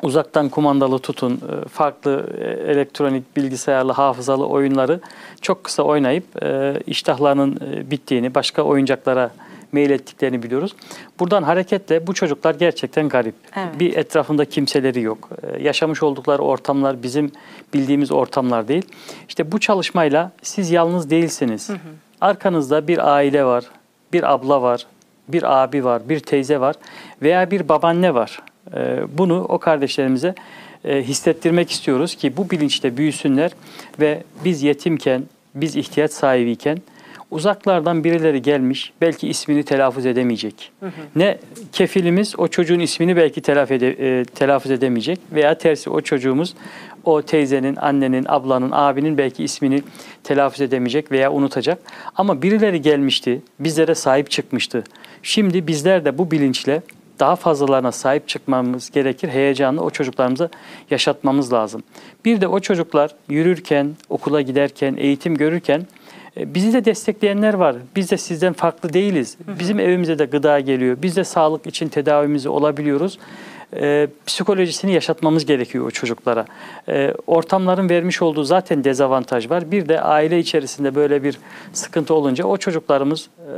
[0.02, 5.00] uzaktan kumandalı tutun, e, farklı e, elektronik, bilgisayarlı, hafızalı oyunları
[5.40, 9.30] çok kısa oynayıp e, iştahlarının bittiğini, başka oyuncaklara
[9.74, 10.76] mail ettiklerini biliyoruz.
[11.20, 13.34] Buradan hareketle bu çocuklar gerçekten garip.
[13.56, 13.80] Evet.
[13.80, 15.28] Bir etrafında kimseleri yok.
[15.42, 17.32] E, Yaşamış oldukları ortamlar bizim
[17.74, 18.82] bildiğimiz ortamlar değil.
[19.28, 21.70] İşte bu çalışmayla siz yalnız değilsiniz.
[22.20, 23.64] Arkanızda bir aile var,
[24.12, 24.86] bir abla var,
[25.28, 26.76] bir abi var, bir teyze var
[27.22, 28.42] veya bir babaanne var.
[28.74, 30.34] Ee, Bunu o kardeşlerimize
[30.84, 33.50] e, hissettirmek istiyoruz ki bu bilinçte büyüsünler
[34.00, 35.22] ve biz yetimken,
[35.54, 36.78] biz ihtiyaç sahibiyken
[37.34, 40.72] uzaklardan birileri gelmiş belki ismini telaffuz edemeyecek.
[41.16, 41.38] Ne
[41.72, 46.54] kefilimiz o çocuğun ismini belki telafi ede- e, telaffuz edemeyecek veya tersi o çocuğumuz
[47.04, 49.82] o teyzenin, annenin, ablanın, abinin belki ismini
[50.24, 51.78] telaffuz edemeyecek veya unutacak.
[52.16, 54.84] Ama birileri gelmişti, bizlere sahip çıkmıştı.
[55.22, 56.82] Şimdi bizler de bu bilinçle
[57.20, 59.28] daha fazlalarına sahip çıkmamız gerekir.
[59.28, 60.48] Heyecanı o çocuklarımıza
[60.90, 61.82] yaşatmamız lazım.
[62.24, 65.86] Bir de o çocuklar yürürken, okula giderken, eğitim görürken
[66.36, 67.76] bizi de destekleyenler var.
[67.96, 69.36] Biz de sizden farklı değiliz.
[69.58, 70.96] Bizim evimize de gıda geliyor.
[71.02, 73.18] Biz de sağlık için tedavimizi olabiliyoruz.
[73.76, 76.46] E, psikolojisini yaşatmamız gerekiyor o çocuklara.
[76.88, 79.70] E, ortamların vermiş olduğu zaten dezavantaj var.
[79.70, 81.38] Bir de aile içerisinde böyle bir
[81.72, 83.50] sıkıntı olunca o çocuklarımız e,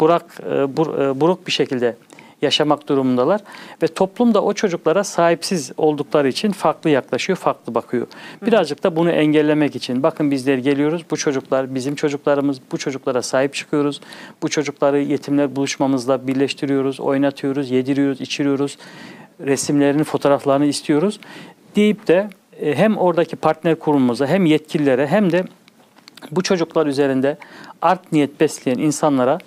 [0.00, 1.96] burak e, bur, e, buruk bir şekilde
[2.42, 3.40] yaşamak durumundalar
[3.82, 8.06] ve toplum da o çocuklara sahipsiz oldukları için farklı yaklaşıyor, farklı bakıyor.
[8.46, 13.54] Birazcık da bunu engellemek için bakın bizler geliyoruz, bu çocuklar bizim çocuklarımız, bu çocuklara sahip
[13.54, 14.00] çıkıyoruz.
[14.42, 18.78] Bu çocukları yetimler buluşmamızla birleştiriyoruz, oynatıyoruz, yediriyoruz, içiriyoruz.
[19.40, 21.20] Resimlerini, fotoğraflarını istiyoruz
[21.76, 25.44] deyip de e, hem oradaki partner kurumumuza hem yetkililere hem de
[26.30, 27.36] bu çocuklar üzerinde
[27.82, 29.38] art niyet besleyen insanlara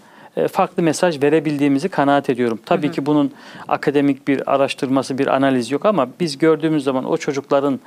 [0.51, 2.59] farklı mesaj verebildiğimizi kanaat ediyorum.
[2.65, 3.31] Tabii ki bunun
[3.67, 7.79] akademik bir araştırması, bir analiz yok ama biz gördüğümüz zaman o çocukların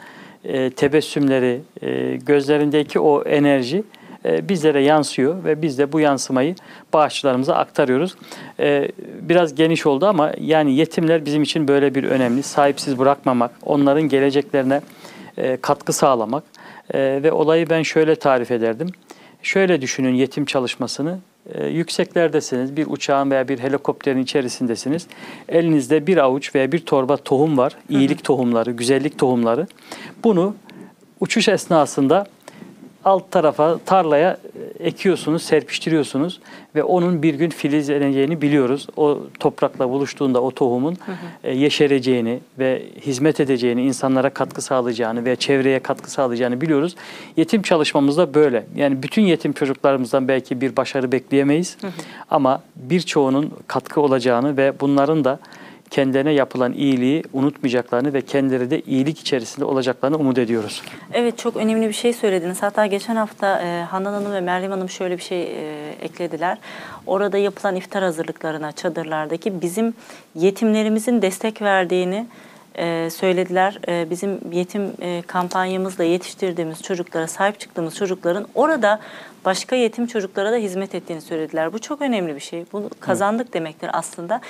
[0.45, 3.83] e, tebessümleri, e, gözlerindeki o enerji
[4.25, 6.55] e, bizlere yansıyor ve biz de bu yansımayı
[6.93, 8.15] bağışçılarımıza aktarıyoruz.
[8.61, 8.89] E,
[9.21, 12.43] biraz geniş oldu ama yani yetimler bizim için böyle bir önemli.
[12.43, 14.81] Sahipsiz bırakmamak, onların geleceklerine
[15.37, 16.45] e, katkı sağlamak
[16.95, 18.89] e, ve olayı ben şöyle tarif ederdim.
[19.43, 21.19] Şöyle düşünün yetim çalışmasını.
[21.55, 25.07] E, yükseklerdesiniz, bir uçağın veya bir helikopterin içerisindesiniz.
[25.49, 27.77] Elinizde bir avuç veya bir torba tohum var.
[27.89, 29.67] İyilik tohumları, güzellik tohumları.
[30.25, 30.55] Bunu
[31.21, 32.27] uçuş esnasında
[33.05, 34.39] alt tarafa tarlaya
[34.81, 36.41] e, ekiyorsunuz, serpiştiriyorsunuz
[36.75, 38.87] ve onun bir gün filizleneceğini biliyoruz.
[38.97, 40.97] O toprakla buluştuğunda o tohumun
[41.45, 46.97] e, yeşereceğini ve hizmet edeceğini, insanlara katkı sağlayacağını ve çevreye katkı sağlayacağını biliyoruz.
[47.37, 48.67] Yetim çalışmamızda böyle.
[48.77, 51.77] Yani bütün yetim çocuklarımızdan belki bir başarı bekleyemeyiz
[52.31, 55.39] ama birçoğunun katkı olacağını ve bunların da
[55.90, 60.83] kendilerine yapılan iyiliği unutmayacaklarını ve kendileri de iyilik içerisinde olacaklarını umut ediyoruz.
[61.12, 62.62] Evet çok önemli bir şey söylediniz.
[62.62, 66.59] Hatta geçen hafta e, Handan Hanım ve Meryem Hanım şöyle bir şey e, eklediler.
[67.07, 69.94] Orada yapılan iftar hazırlıklarına çadırlardaki bizim
[70.35, 72.27] yetimlerimizin destek verdiğini
[72.79, 73.79] e, söylediler.
[73.88, 79.01] E, bizim yetim e, kampanyamızla yetiştirdiğimiz çocuklara, sahip çıktığımız çocukların orada
[79.45, 81.73] başka yetim çocuklara da hizmet ettiğini söylediler.
[81.73, 82.64] Bu çok önemli bir şey.
[82.73, 84.41] Bunu kazandık demektir aslında.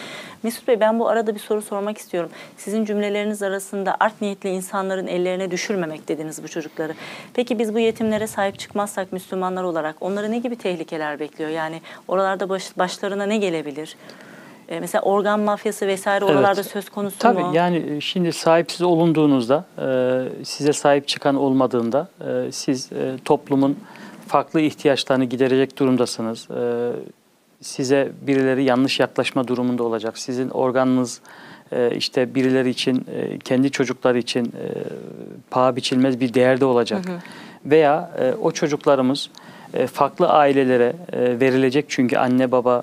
[0.43, 2.31] Mesut Bey ben bu arada bir soru sormak istiyorum.
[2.57, 6.95] Sizin cümleleriniz arasında art niyetli insanların ellerine düşürmemek dediniz bu çocukları.
[7.35, 11.51] Peki biz bu yetimlere sahip çıkmazsak Müslümanlar olarak onları ne gibi tehlikeler bekliyor?
[11.51, 13.97] Yani oralarda baş, başlarına ne gelebilir?
[14.69, 16.37] E, mesela organ mafyası vesaire Evet.
[16.37, 17.51] oralarda söz konusu Tabii mu?
[17.55, 23.79] yani şimdi sahipsiz olunduğunuzda, e, size sahip çıkan olmadığında e, siz e, toplumun
[24.27, 26.49] farklı ihtiyaçlarını giderecek durumdasınız.
[26.51, 26.93] E,
[27.61, 30.19] size birileri yanlış yaklaşma durumunda olacak.
[30.19, 31.21] Sizin organınız
[31.73, 34.67] e, işte birileri için, e, kendi çocukları için e,
[35.51, 37.05] paha biçilmez bir değerde olacak.
[37.65, 39.48] Veya e, o çocuklarımız e,
[39.87, 42.83] farklı ailelere e, verilecek çünkü anne baba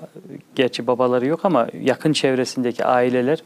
[0.54, 3.42] gerçi babaları yok ama yakın çevresindeki aileler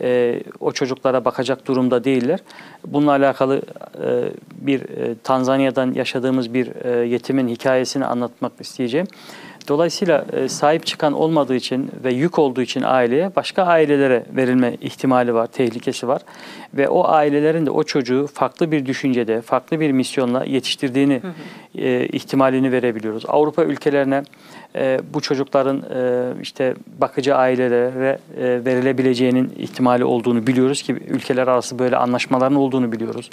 [0.00, 2.40] e, o çocuklara bakacak durumda değiller.
[2.86, 3.62] Bununla alakalı
[4.04, 9.06] e, bir e, Tanzanya'dan yaşadığımız bir e, yetimin hikayesini anlatmak isteyeceğim.
[9.68, 15.34] Dolayısıyla e, sahip çıkan olmadığı için ve yük olduğu için aileye başka ailelere verilme ihtimali
[15.34, 16.22] var, tehlikesi var.
[16.74, 21.20] Ve o ailelerin de o çocuğu farklı bir düşüncede, farklı bir misyonla yetiştirdiğini
[21.78, 23.24] e, ihtimalini verebiliyoruz.
[23.28, 24.22] Avrupa ülkelerine
[24.76, 31.78] e, bu çocukların e, işte bakıcı ailelere e, verilebileceğinin ihtimali olduğunu biliyoruz ki ülkeler arası
[31.78, 33.30] böyle anlaşmaların olduğunu biliyoruz.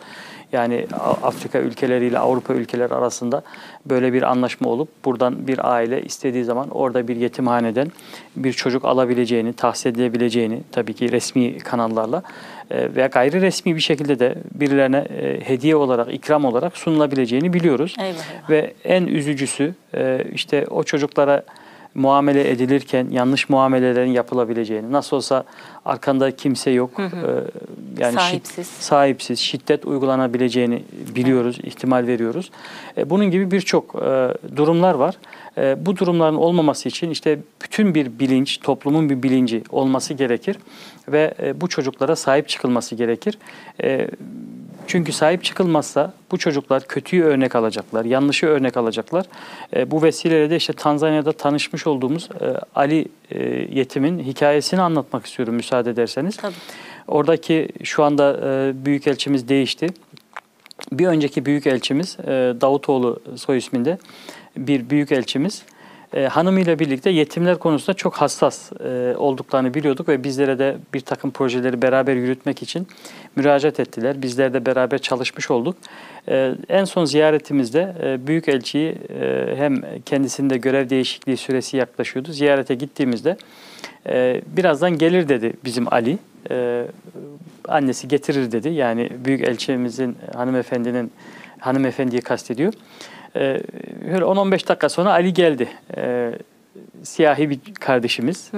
[0.51, 0.87] Yani
[1.23, 3.41] Afrika ülkeleriyle Avrupa ülkeleri arasında
[3.85, 7.91] böyle bir anlaşma olup buradan bir aile istediği zaman orada bir yetimhaneden
[8.35, 12.23] bir çocuk alabileceğini, tahsis edilebileceğini tabii ki resmi kanallarla
[12.95, 17.95] veya gayri resmi bir şekilde de birilerine e, hediye olarak, ikram olarak sunulabileceğini biliyoruz.
[17.99, 18.49] Eyvah.
[18.49, 21.43] Ve en üzücüsü e, işte o çocuklara
[21.95, 25.43] muamele edilirken yanlış muamelelerin yapılabileceğini, nasıl olsa
[25.85, 27.03] arkanda kimse yok, e,
[28.01, 28.67] yani şid- Sahipsiz.
[28.67, 30.83] sahipsiz, şiddet uygulanabileceğini
[31.15, 32.51] biliyoruz, ihtimal veriyoruz.
[32.97, 33.93] E, Bunun gibi birçok
[34.55, 35.15] durumlar var.
[35.57, 40.57] E, Bu durumların olmaması için işte bütün bir bilinç, toplumun bir bilinci olması gerekir
[41.07, 43.37] ve e, bu çocuklara sahip çıkılması gerekir.
[43.83, 44.07] E,
[44.87, 49.25] Çünkü sahip çıkılmazsa bu çocuklar kötüyü örnek alacaklar, yanlışı örnek alacaklar.
[49.75, 55.55] E, Bu vesileyle de işte Tanzanya'da tanışmış olduğumuz e, Ali e, yetimin hikayesini anlatmak istiyorum
[55.55, 56.37] müsaade ederseniz.
[56.37, 56.53] Tabii.
[57.07, 59.87] Oradaki şu anda e, büyükelçimiz değişti.
[60.91, 63.97] Bir önceki büyükelçimiz e, Davutoğlu soy isminde
[64.57, 65.63] bir büyükelçimiz
[66.13, 71.31] e, hanımıyla birlikte yetimler konusunda çok hassas e, olduklarını biliyorduk ve bizlere de bir takım
[71.31, 72.87] projeleri beraber yürütmek için
[73.35, 74.21] müracaat ettiler.
[74.21, 75.75] Bizler de beraber çalışmış olduk.
[76.29, 82.31] E, en son ziyaretimizde e, büyükelçiyi e, hem kendisinde görev değişikliği süresi yaklaşıyordu.
[82.31, 83.37] Ziyarete gittiğimizde
[84.07, 86.17] e, birazdan gelir dedi bizim Ali.
[86.51, 86.85] E,
[87.67, 88.69] annesi getirir dedi.
[88.69, 91.11] Yani büyük elçimizin hanımefendinin
[91.59, 92.73] hanımefendiyi kastediyor.
[93.35, 93.61] Ee,
[94.05, 95.67] Böyle 10-15 dakika sonra Ali geldi.
[95.97, 96.31] Ee,
[97.03, 98.51] siyahi bir kardeşimiz.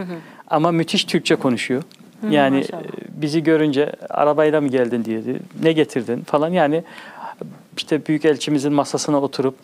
[0.48, 1.84] Ama müthiş Türkçe konuşuyor.
[2.30, 2.82] yani maşallah.
[2.82, 5.22] e, bizi görünce arabayla mı geldin diye
[5.64, 6.50] ne getirdin falan.
[6.50, 6.84] Yani
[7.78, 9.56] işte büyük elçimizin masasına oturup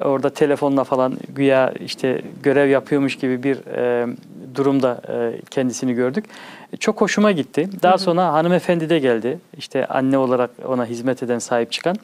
[0.00, 4.06] orada telefonla falan güya işte görev yapıyormuş gibi bir e,
[4.54, 6.24] durumda e, kendisini gördük.
[6.80, 7.68] Çok hoşuma gitti.
[7.82, 9.38] Daha sonra hanımefendi de geldi.
[9.58, 11.96] İşte anne olarak ona hizmet eden, sahip çıkan.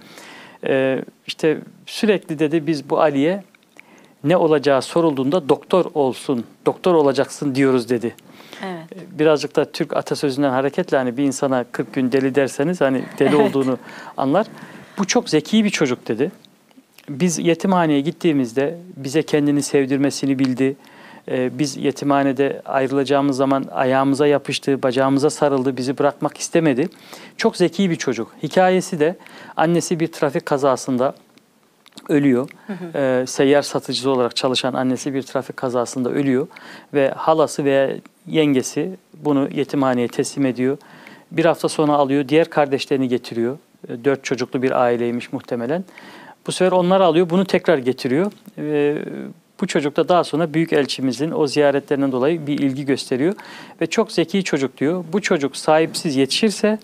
[0.67, 3.45] E, işte sürekli dedi biz bu Ali'ye
[4.25, 8.15] ne olacağı sorulduğunda doktor olsun, doktor olacaksın diyoruz dedi.
[8.65, 8.85] Evet.
[9.19, 13.51] Birazcık da Türk atasözünden hareketle hani bir insana 40 gün deli derseniz hani deli Evet.
[13.51, 13.79] olduğunu
[14.17, 14.47] anlar.
[14.99, 16.33] Bu çok zeki bir çocuk dedi.
[17.09, 20.77] Biz yetimhaneye gittiğimizde bize kendini sevdirmesini bildi.
[21.29, 26.89] Ee, biz yetimhanede ayrılacağımız zaman ayağımıza yapıştı, bacağımıza sarıldı, bizi bırakmak istemedi.
[27.37, 28.33] Çok zeki bir çocuk.
[28.43, 29.17] Hikayesi de
[29.57, 31.15] annesi bir trafik kazasında
[32.09, 32.49] ölüyor.
[32.95, 36.47] Ee, seyyar satıcısı olarak çalışan annesi bir trafik kazasında ölüyor
[36.95, 38.91] ve halası veya yengesi
[39.25, 40.79] bunu yetimhaneye teslim ediyor.
[41.31, 43.59] Bir hafta sonra alıyor, diğer kardeşlerini getiriyor.
[43.89, 45.85] Ee, Dört çocuklu bir aileymiş muhtemelen.
[46.47, 48.33] Bu sefer onları alıyor, bunu tekrar getiriyor.
[48.59, 48.97] Ee,
[49.61, 53.35] bu çocuk da daha sonra büyük elçimizin o ziyaretlerinden dolayı bir ilgi gösteriyor
[53.81, 55.05] ve çok zeki çocuk diyor.
[55.13, 56.79] Bu çocuk sahipsiz yetişirse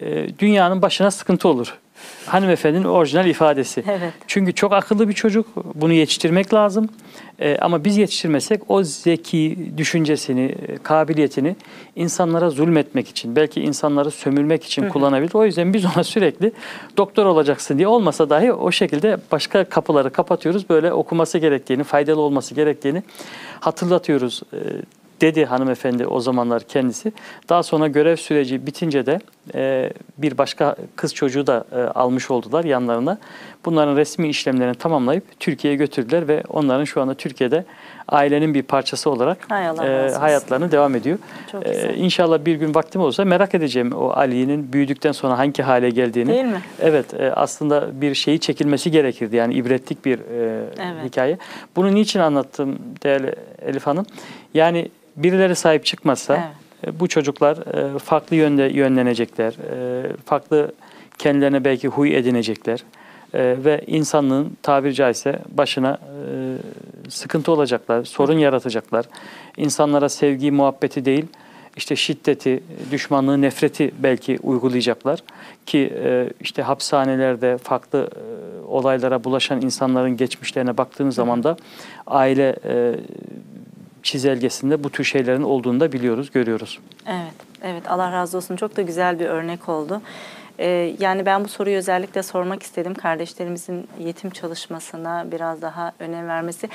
[0.00, 1.78] e, dünyanın başına sıkıntı olur.
[2.26, 3.84] Hanımefendinin orijinal ifadesi.
[3.92, 4.12] Evet.
[4.26, 5.46] Çünkü çok akıllı bir çocuk.
[5.74, 6.88] Bunu yetiştirmek lazım.
[7.40, 11.56] Ee, ama biz yetiştirmesek o zeki düşüncesini, e, kabiliyetini
[11.96, 15.34] insanlara zulmetmek için, belki insanları sömürmek için kullanabilir.
[15.34, 16.52] O yüzden biz ona sürekli
[16.96, 20.68] doktor olacaksın diye olmasa dahi o şekilde başka kapıları kapatıyoruz.
[20.68, 23.02] Böyle okuması gerektiğini, faydalı olması gerektiğini
[23.60, 24.42] hatırlatıyoruz.
[24.52, 24.58] Ee,
[25.22, 27.12] dedi hanımefendi o zamanlar kendisi.
[27.48, 29.41] Daha sonra görev süreci bitince de e,
[30.18, 33.18] bir başka kız çocuğu da e, almış oldular yanlarına.
[33.64, 37.64] Bunların resmi işlemlerini tamamlayıp Türkiye'ye götürdüler ve onların şu anda Türkiye'de
[38.08, 41.18] ailenin bir parçası olarak e, hayatlarını devam ediyor.
[41.52, 41.96] Çok E, güzel.
[41.96, 46.28] inşallah bir gün vaktim olursa merak edeceğim o Ali'nin büyüdükten sonra hangi hale geldiğini.
[46.32, 46.60] Değil mi?
[46.80, 49.36] Evet, e, aslında bir şeyi çekilmesi gerekirdi.
[49.36, 51.04] Yani ibretlik bir e, Evet.
[51.04, 51.38] hikaye.
[51.76, 53.34] Bunu niçin anlattım değerli
[53.66, 54.06] Elif Hanım?
[54.54, 56.46] Yani birileri sahip çıkmazsa Evet.
[56.86, 59.52] E, bu çocuklar e, farklı yönde yönlenecekler.
[59.52, 60.72] e, Farklı
[61.18, 62.84] kendilerine belki huy edinecekler.
[63.34, 65.98] Ve insanlığın tabiri caizse başına
[67.08, 69.04] sıkıntı olacaklar, sorun yaratacaklar.
[69.56, 71.24] İnsanlara sevgi, muhabbeti değil,
[71.76, 75.22] işte şiddeti, düşmanlığı, nefreti belki uygulayacaklar
[75.66, 75.92] ki
[76.40, 78.08] işte hapishanelerde farklı
[78.68, 81.56] olaylara bulaşan insanların geçmişlerine baktığınız zaman da
[82.06, 82.56] aile
[84.02, 86.78] çizelgesinde bu tür şeylerin olduğunu da biliyoruz, görüyoruz.
[87.06, 87.82] Evet, evet.
[87.90, 88.56] Allah razı olsun.
[88.56, 90.02] Çok da güzel bir örnek oldu.
[90.58, 92.94] Ee, yani ben bu soruyu özellikle sormak istedim.
[92.94, 96.68] Kardeşlerimizin yetim çalışmasına biraz daha önem vermesi.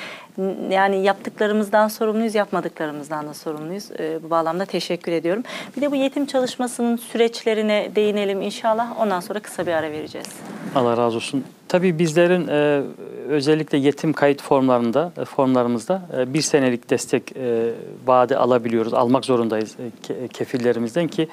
[0.69, 3.91] Yani yaptıklarımızdan sorumluyuz, yapmadıklarımızdan da sorumluyuz.
[3.99, 5.43] Ee, bu bağlamda teşekkür ediyorum.
[5.77, 8.99] Bir de bu yetim çalışmasının süreçlerine değinelim inşallah.
[8.99, 10.27] Ondan sonra kısa bir ara vereceğiz.
[10.75, 11.43] Allah razı olsun.
[11.67, 12.81] Tabii bizlerin e,
[13.29, 17.73] özellikle yetim kayıt formlarında e, formlarımızda e, bir senelik destek e,
[18.05, 18.93] vaadi alabiliyoruz.
[18.93, 19.75] Almak zorundayız
[20.07, 21.27] ke- kefillerimizden ki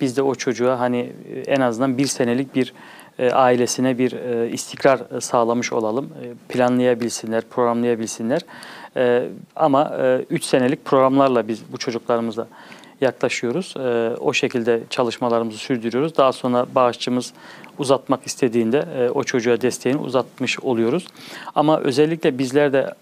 [0.00, 2.74] biz de o çocuğa hani e, en azından bir senelik bir
[3.18, 6.10] e, ailesine bir e, istikrar sağlamış olalım.
[6.48, 8.40] Planlayabilsinler, programlayabilsinler.
[9.56, 9.96] Ama
[10.30, 12.46] 3 senelik programlarla biz bu çocuklarımıza
[13.00, 13.74] yaklaşıyoruz.
[14.20, 16.16] O şekilde çalışmalarımızı sürdürüyoruz.
[16.16, 17.32] Daha sonra bağışçımız
[17.78, 21.06] uzatmak istediğinde o çocuğa desteğini uzatmış oluyoruz.
[21.54, 22.94] Ama özellikle bizler de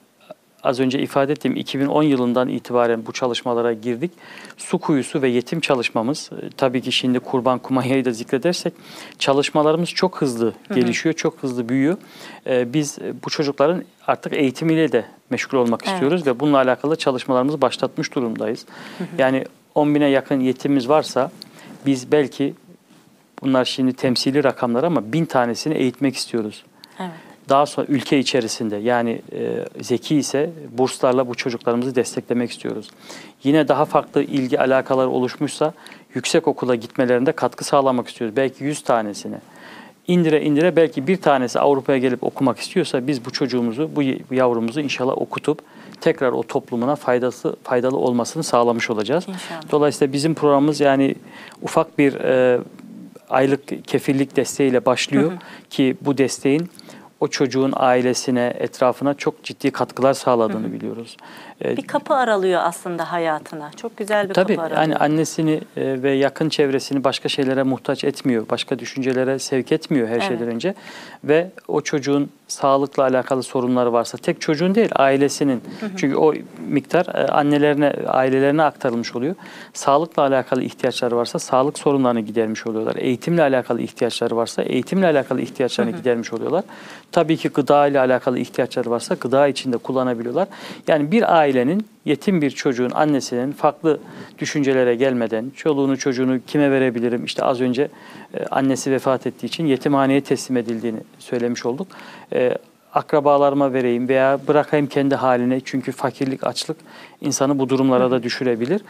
[0.62, 4.10] az önce ifade ettiğim 2010 yılından itibaren bu çalışmalara girdik.
[4.56, 8.72] Su kuyusu ve yetim çalışmamız e, tabii ki şimdi kurban kumanyayı da zikredersek
[9.18, 11.96] çalışmalarımız çok hızlı gelişiyor, çok hızlı büyüyor.
[12.46, 15.92] E, Biz bu çocukların artık eğitimiyle de meşgul olmak Evet.
[15.94, 18.66] istiyoruz ve bununla alakalı çalışmalarımızı başlatmış durumdayız.
[19.18, 19.44] Yani
[19.74, 21.30] 10 bine yakın yetimimiz varsa
[21.86, 22.54] biz belki
[23.42, 26.64] bunlar şimdi temsili rakamlar ama bin tanesini eğitmek istiyoruz.
[27.48, 32.90] Daha sonra ülke içerisinde yani e, zeki ise burslarla bu çocuklarımızı desteklemek istiyoruz.
[33.44, 35.72] Yine daha farklı ilgi alakalar oluşmuşsa
[36.14, 38.36] yüksek okula gitmelerinde katkı sağlamak istiyoruz.
[38.36, 39.40] Belki 100 tanesine.
[40.06, 45.18] İndire indire belki bir tanesi Avrupa'ya gelip okumak istiyorsa biz bu çocuğumuzu, bu yavrumuzu inşallah
[45.18, 45.62] okutup
[46.00, 49.24] tekrar o toplumuna faydası faydalı olmasını sağlamış olacağız.
[49.28, 49.70] İnşallah.
[49.70, 51.14] Dolayısıyla bizim programımız yani
[51.62, 52.60] ufak bir e,
[53.30, 55.32] aylık kefillik desteğiyle başlıyor
[55.70, 56.70] ki bu desteğin
[57.20, 61.16] o çocuğun ailesine, etrafına çok ciddi katkılar sağladığını biliyoruz.
[61.64, 63.70] E, Bir kapı aralıyor aslında hayatına.
[63.76, 64.80] Çok güzel bir Tabii kapı aralıyor.
[64.80, 68.46] yani annesini e, ve yakın çevresini başka şeylere muhtaç etmiyor.
[68.50, 70.28] Başka düşüncelere sevk etmiyor her Evet.
[70.28, 70.74] şeyden önce.
[71.24, 75.62] Ve o çocuğun sağlıkla alakalı sorunları varsa tek çocuğun değil ailesinin.
[75.96, 76.34] Çünkü o
[76.68, 79.34] miktar e, annelerine, ailelerine aktarılmış oluyor.
[79.72, 82.96] Sağlıkla alakalı ihtiyaçları varsa sağlık sorunlarını gidermiş oluyorlar.
[82.96, 86.64] Eğitimle alakalı ihtiyaçları varsa eğitimle alakalı ihtiyaçlarını gidermiş oluyorlar.
[87.12, 90.48] Tabii ki gıda ile alakalı ihtiyaçları varsa gıda içinde kullanabiliyorlar.
[90.88, 94.00] Yani bir ailenin yetim bir çocuğun annesinin farklı
[94.38, 97.88] düşüncelere gelmeden çoluğunu çocuğunu kime verebilirim işte az önce
[98.34, 101.86] e, annesi vefat ettiği için yetimhaneye teslim edildiğini söylemiş olduk.
[102.32, 102.58] E,
[102.94, 106.76] akrabalarıma vereyim veya bırakayım kendi haline çünkü fakirlik, açlık
[107.20, 108.82] insanı bu durumlara da düşürebilir.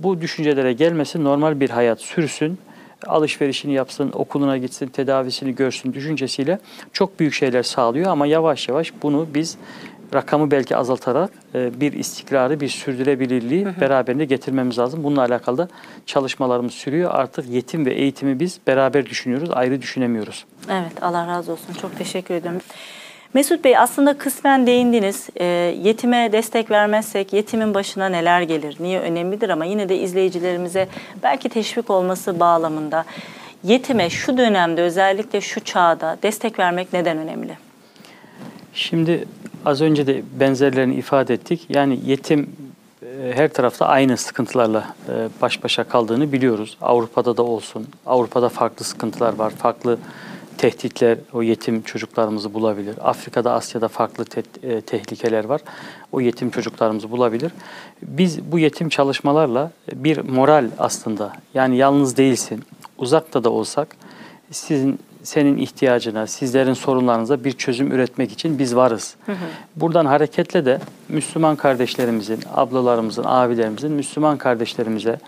[0.00, 2.58] Bu düşüncelere gelmesin, normal bir hayat sürsün,
[3.06, 6.58] alışverişini yapsın, okuluna gitsin, tedavisini görsün düşüncesiyle
[6.92, 9.58] çok büyük şeyler sağlıyor ama yavaş yavaş bunu biz
[10.14, 15.04] rakamı belki azaltarak e, bir istikrarı, bir sürdürülebilirliği beraberinde getirmemiz lazım.
[15.04, 15.68] Bununla alakalı da
[16.06, 17.10] çalışmalarımız sürüyor.
[17.14, 20.44] Artık yetim ve eğitimi biz beraber düşünüyoruz, ayrı düşünemiyoruz.
[20.70, 21.74] Evet Allah razı olsun.
[21.80, 22.60] Çok teşekkür ediyorum.
[23.34, 25.28] Mesut Bey aslında kısmen değindiniz.
[25.36, 25.44] E,
[25.82, 28.76] yetime destek vermezsek yetimin başına neler gelir?
[28.80, 30.88] Niye önemlidir ama yine de izleyicilerimize
[31.22, 33.04] belki teşvik olması bağlamında
[33.64, 37.58] yetime şu dönemde özellikle şu çağda destek vermek neden önemli?
[38.74, 39.24] Şimdi
[39.64, 41.66] az önce de benzerlerini ifade ettik.
[41.68, 42.50] Yani yetim
[43.02, 46.76] e, her tarafta aynı sıkıntılarla e, baş başa kaldığını biliyoruz.
[46.80, 47.86] Avrupa'da da olsun.
[48.06, 49.50] Avrupa'da farklı sıkıntılar var.
[49.50, 49.98] Farklı
[50.58, 52.94] tehditler o yetim çocuklarımızı bulabilir.
[53.02, 55.60] Afrika'da, Asya'da farklı te- e, tehlikeler var.
[56.12, 57.52] O yetim çocuklarımızı bulabilir.
[58.02, 61.32] Biz bu yetim çalışmalarla bir moral aslında.
[61.54, 62.62] Yani yalnız değilsin.
[62.98, 63.96] Uzakta da olsak
[64.50, 69.16] sizin senin ihtiyacına, sizlerin sorunlarınıza bir çözüm üretmek için biz varız.
[69.76, 75.18] Buradan hareketle de Müslüman kardeşlerimizin, ablalarımızın, abilerimizin, Müslüman kardeşlerimize,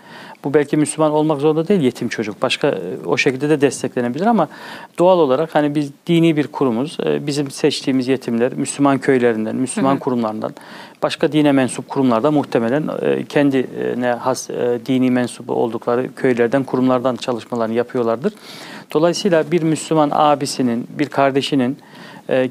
[0.43, 4.47] bu belki Müslüman olmak zorunda değil yetim çocuk, başka e, o şekilde de desteklenebilir ama
[4.99, 10.53] doğal olarak hani biz dini bir kurumuz, e, bizim seçtiğimiz yetimler Müslüman köylerinden, Müslüman kurumlarından,
[11.03, 14.49] başka dine mensup kurumlarda muhtemelen e, kendine has
[14.85, 18.33] dini mensubu oldukları köylerden, kurumlardan çalışmalarını yapıyorlardır.
[18.93, 21.77] Dolayısıyla bir Müslüman abisinin, bir kardeşinin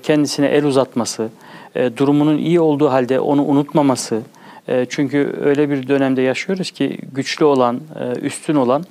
[0.02, 1.28] kendisine el uzatması,
[1.76, 4.22] e, durumunun iyi olduğu halde onu unutmaması,
[4.68, 8.84] e, çünkü öyle bir dönemde yaşıyoruz ki güçlü olan, e, üstün olan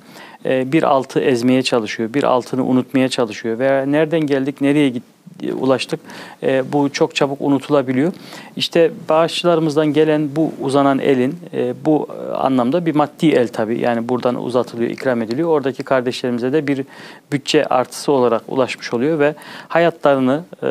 [0.44, 5.15] bir altı ezmeye çalışıyor, bir altını unutmaya çalışıyor veya nereden geldik, nereye gittik,
[5.60, 6.00] ulaştık.
[6.42, 8.12] E, bu çok çabuk unutulabiliyor.
[8.56, 13.80] İşte bağışçılarımızdan gelen bu uzanan elin e, bu anlamda bir maddi el tabii.
[13.80, 15.48] Yani buradan uzatılıyor, ikram ediliyor.
[15.48, 16.84] Oradaki kardeşlerimize de bir
[17.32, 19.34] bütçe artısı olarak ulaşmış oluyor ve
[19.68, 20.66] hayatlarını e,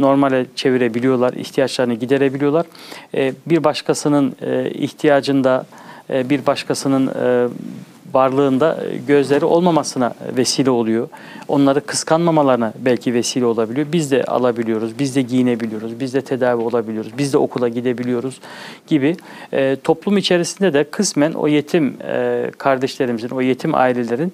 [0.00, 2.66] normale çevirebiliyorlar, ihtiyaçlarını giderebiliyorlar.
[3.14, 5.66] E, bir başkasının e, ihtiyacında,
[6.10, 7.48] e, bir başkasının e,
[8.14, 11.08] varlığında gözleri olmamasına vesile oluyor.
[11.48, 13.86] Onları kıskanmamalarına belki vesile olabiliyor.
[13.92, 18.40] Biz de alabiliyoruz, biz de giyinebiliyoruz, biz de tedavi olabiliyoruz, biz de okula gidebiliyoruz
[18.86, 19.16] gibi.
[19.52, 24.32] E, toplum içerisinde de kısmen o yetim e, kardeşlerimizin, o yetim ailelerin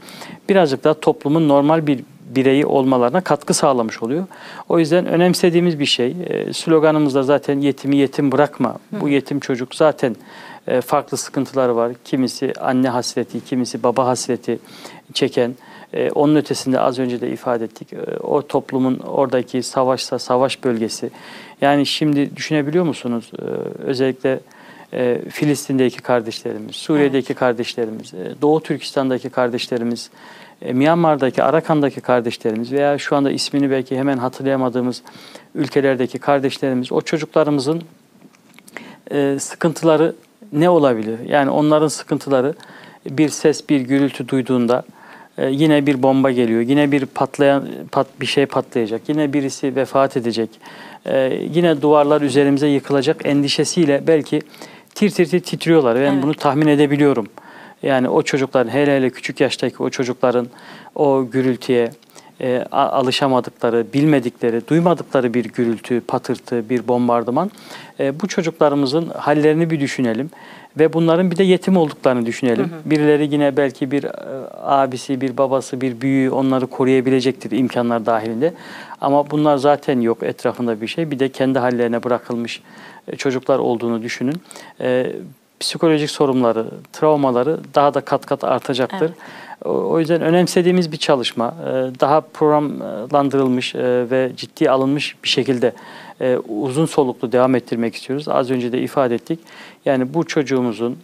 [0.49, 2.01] birazcık daha toplumun normal bir
[2.37, 4.27] bireyi olmalarına katkı sağlamış oluyor.
[4.69, 6.17] O yüzden önemsediğimiz bir şey.
[6.27, 8.77] E, sloganımızda zaten yetimi yetim bırakma.
[9.01, 10.17] Bu yetim çocuk zaten
[10.69, 11.93] e, farklı sıkıntıları var.
[12.05, 14.59] Kimisi anne hasreti, kimisi baba hasreti
[15.15, 15.55] çeken.
[15.93, 17.93] E, onun ötesinde az önce de ifade ettik.
[17.93, 21.11] E, o toplumun oradaki savaşsa savaş bölgesi.
[21.61, 23.31] Yani şimdi düşünebiliyor musunuz?
[23.39, 23.43] E,
[23.83, 24.41] özellikle
[24.95, 27.39] e, Filistin'deki kardeşlerimiz, Suriye'deki evet.
[27.39, 30.11] kardeşlerimiz, e, Doğu Türkistan'daki kardeşlerimiz,
[30.63, 35.03] e, Myanmar'daki, Arakan'daki kardeşlerimiz veya şu anda ismini belki hemen hatırlayamadığımız
[35.55, 37.83] ülkelerdeki kardeşlerimiz, o çocuklarımızın
[39.11, 40.15] e, sıkıntıları
[40.55, 41.19] ne olabilir?
[41.29, 42.55] Yani onların sıkıntıları
[43.11, 44.83] bir ses, bir gürültü duyduğunda
[45.39, 50.17] e, yine bir bomba geliyor, yine bir patlayan pat, bir şey patlayacak, yine birisi vefat
[50.17, 50.51] edecek,
[51.07, 54.43] e, yine duvarlar üzerimize yıkılacak endişesiyle belki
[54.95, 55.97] tir tir tir titriyorlar.
[55.97, 56.23] Ben evet.
[56.23, 57.27] bunu tahmin edebiliyorum.
[57.83, 60.47] Yani o çocukların hele hele küçük yaştaki o çocukların
[60.95, 61.91] o gürültüye
[62.41, 67.51] e, alışamadıkları, bilmedikleri, duymadıkları bir gürültü, patırtı, bir bombardıman.
[68.01, 70.31] E, bu çocuklarımızın hallerini bir düşünelim
[70.79, 72.65] ve bunların bir de yetim olduklarını düşünelim.
[72.65, 72.91] Hı hı.
[72.91, 74.11] Birileri yine belki bir e,
[74.63, 78.55] abisi, bir babası, bir büyüğü onları koruyabilecektir imkanlar dahilinde.
[79.01, 81.11] Ama bunlar zaten yok etrafında bir şey.
[81.11, 82.63] Bir de kendi hallerine bırakılmış
[83.09, 84.43] e, çocuklar olduğunu düşünün.
[84.81, 85.13] E,
[85.61, 89.01] psikolojik sorunları, travmaları daha da kat kat artacaktır.
[89.01, 89.19] Evet.
[89.65, 95.73] O yüzden önemsediğimiz bir çalışma, e, daha programlandırılmış e, ve ciddi alınmış bir şekilde
[96.21, 98.29] e, uzun soluklu devam ettirmek istiyoruz.
[98.29, 99.41] Az önce de ifade ettik.
[99.85, 100.99] Yani bu çocuğumuzun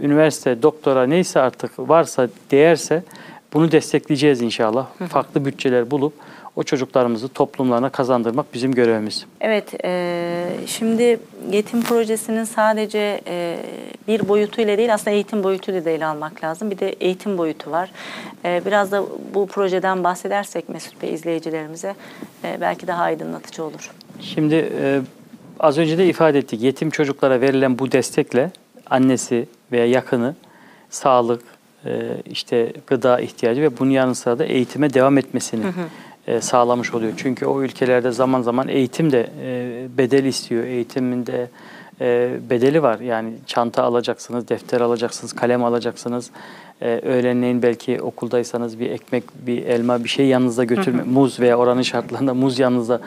[0.00, 3.02] üniversite, doktora neyse artık varsa, değerse
[3.52, 4.86] bunu destekleyeceğiz inşallah.
[5.08, 6.12] Farklı bütçeler bulup
[6.56, 9.26] o çocuklarımızı toplumlarına kazandırmak bizim görevimiz.
[9.40, 13.58] Evet, e, şimdi yetim projesinin sadece e,
[14.08, 16.70] bir boyutuyla değil aslında eğitim boyutuyla da ele almak lazım.
[16.70, 17.90] Bir de eğitim boyutu var.
[18.44, 21.94] E, biraz da bu projeden bahsedersek Mesut Bey izleyicilerimize
[22.44, 23.90] e, belki daha aydınlatıcı olur.
[24.20, 25.00] Şimdi e,
[25.60, 26.62] az önce de ifade ettik.
[26.62, 28.50] Yetim çocuklara verilen bu destekle
[28.86, 30.34] annesi veya yakını
[30.90, 31.42] sağlık,
[31.84, 31.90] e,
[32.26, 35.84] işte gıda ihtiyacı ve bunun yanı sıra da eğitime devam etmesini hı hı
[36.40, 37.12] sağlamış oluyor.
[37.16, 40.64] Çünkü o ülkelerde zaman zaman eğitim de e, bedel istiyor.
[40.64, 41.48] Eğitiminde
[42.00, 43.00] e, bedeli var.
[43.00, 46.30] Yani çanta alacaksınız, defter alacaksınız, kalem alacaksınız.
[46.82, 51.82] E, öğlenleyin belki okuldaysanız bir ekmek, bir elma, bir şey yanınızda götürme, muz veya oranın
[51.82, 53.00] şartlarında muz yanınızda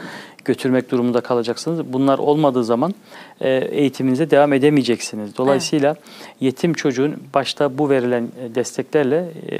[0.45, 1.93] götürmek durumunda kalacaksınız.
[1.93, 2.93] Bunlar olmadığı zaman
[3.41, 5.37] e, eğitiminize devam edemeyeceksiniz.
[5.37, 5.95] Dolayısıyla
[6.39, 9.59] yetim çocuğun başta bu verilen e, desteklerle e,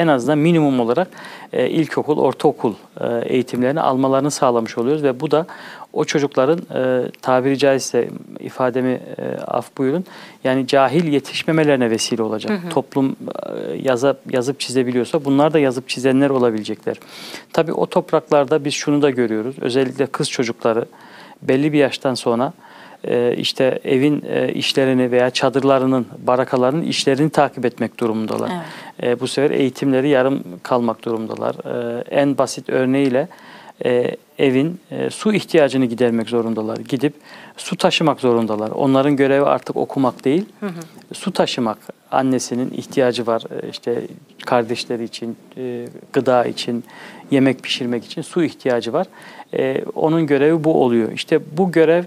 [0.00, 1.08] en azından minimum olarak
[1.52, 5.46] e, ilkokul, ortaokul e, eğitimlerini almalarını sağlamış oluyoruz ve bu da
[5.92, 8.08] o çocukların e, tabiri caizse
[8.40, 10.04] ifademi e, af buyurun
[10.44, 12.60] yani cahil yetişmemelerine vesile olacak.
[12.70, 16.96] Toplum e, yazıp, yazıp çizebiliyorsa bunlar da yazıp çizenler olabilecekler.
[17.52, 19.56] Tabii o topraklarda biz şunu da görüyoruz.
[19.60, 20.84] Özellikle kız çocukları
[21.42, 22.52] belli bir yaştan sonra
[23.04, 28.50] e, işte evin e, işlerini veya çadırlarının, barakalarının işlerini takip etmek durumundalar.
[29.02, 31.56] E, bu sefer eğitimleri yarım kalmak durumundalar.
[32.10, 33.28] En basit örneğiyle
[34.38, 36.76] evin su ihtiyacını gidermek zorundalar.
[36.76, 37.14] Gidip
[37.56, 38.70] su taşımak zorundalar.
[38.70, 40.44] Onların görevi artık okumak değil,
[41.12, 41.78] su taşımak.
[42.10, 43.42] Annesinin ihtiyacı var.
[43.70, 44.02] İşte
[44.46, 45.36] kardeşleri için,
[46.12, 46.84] gıda için,
[47.30, 49.06] yemek pişirmek için su ihtiyacı var.
[49.58, 51.12] E, onun görevi bu oluyor.
[51.12, 52.04] İşte bu görev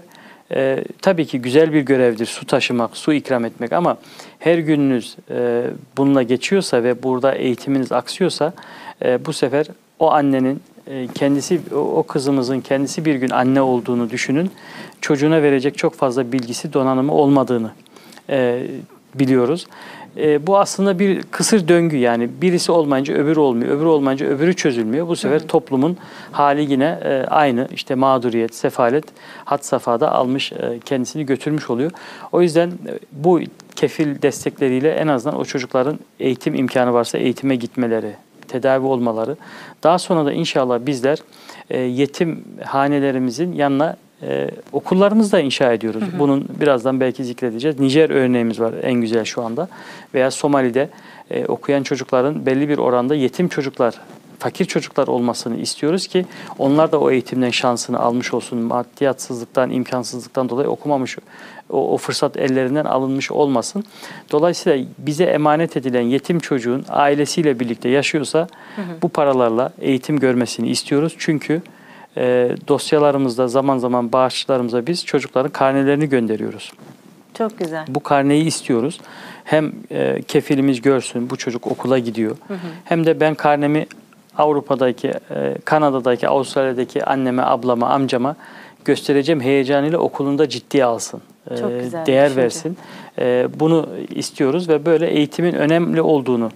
[0.54, 3.96] e, tabii ki güzel bir görevdir su taşımak, su ikram etmek ama
[4.38, 5.62] her gününüz e,
[5.96, 8.52] bununla geçiyorsa ve burada eğitiminiz aksıyorsa
[9.04, 9.66] e, bu sefer
[9.98, 14.50] o annenin e, kendisi o kızımızın kendisi bir gün anne olduğunu düşünün.
[15.00, 17.70] Çocuğuna verecek çok fazla bilgisi, donanımı olmadığını
[18.30, 18.62] e,
[19.14, 19.66] biliyoruz.
[20.16, 25.08] E, bu aslında bir kısır döngü yani birisi olmayınca öbürü olmuyor, öbürü olmayınca öbürü çözülmüyor.
[25.08, 25.96] Bu sefer toplumun
[26.32, 29.04] hali yine e, aynı işte mağduriyet, sefalet
[29.44, 31.90] had safhada almış e, kendisini götürmüş oluyor.
[32.32, 33.40] O yüzden e, bu
[33.76, 38.12] kefil destekleriyle en azından o çocukların eğitim imkanı varsa eğitime gitmeleri,
[38.48, 39.36] tedavi olmaları.
[39.82, 41.18] Daha sonra da inşallah bizler
[41.70, 46.02] e, yetim hanelerimizin yanına e, okullarımızı da inşa ediyoruz.
[46.18, 47.80] Bunun birazdan belki zikredeceğiz.
[47.80, 49.68] Nijer örneğimiz var en güzel şu anda.
[50.14, 50.88] Veya Somali'de
[51.30, 53.94] e, okuyan çocukların belli bir oranda yetim çocuklar
[54.38, 56.26] fakir çocuklar olmasını istiyoruz ki
[56.58, 58.58] onlar da o eğitimden şansını almış olsun.
[58.58, 61.18] Maddiyatsızlıktan, imkansızlıktan dolayı okumamış,
[61.70, 63.84] o, o fırsat ellerinden alınmış olmasın.
[64.32, 68.48] Dolayısıyla bize emanet edilen yetim çocuğun ailesiyle birlikte yaşıyorsa
[69.02, 71.14] bu paralarla eğitim görmesini istiyoruz.
[71.18, 71.62] Çünkü
[72.16, 76.72] e, dosyalarımızda zaman zaman bağışçılarımıza biz çocukların karnelerini gönderiyoruz.
[77.38, 77.84] Çok güzel.
[77.88, 79.00] Bu karneyi istiyoruz.
[79.44, 82.36] Hem e, kefilimiz görsün bu çocuk okula gidiyor.
[82.84, 83.86] Hem de ben karnemi
[84.38, 88.36] Avrupa'daki, e, Kanada'daki, Avustralya'daki anneme, ablama, amcama
[88.84, 91.20] göstereceğim heyecanıyla okulunda ciddiye alsın.
[91.50, 92.42] E, Çok güzel değer düşünce.
[92.42, 92.76] versin.
[93.18, 96.50] E, bunu istiyoruz ve böyle eğitimin önemli olduğunu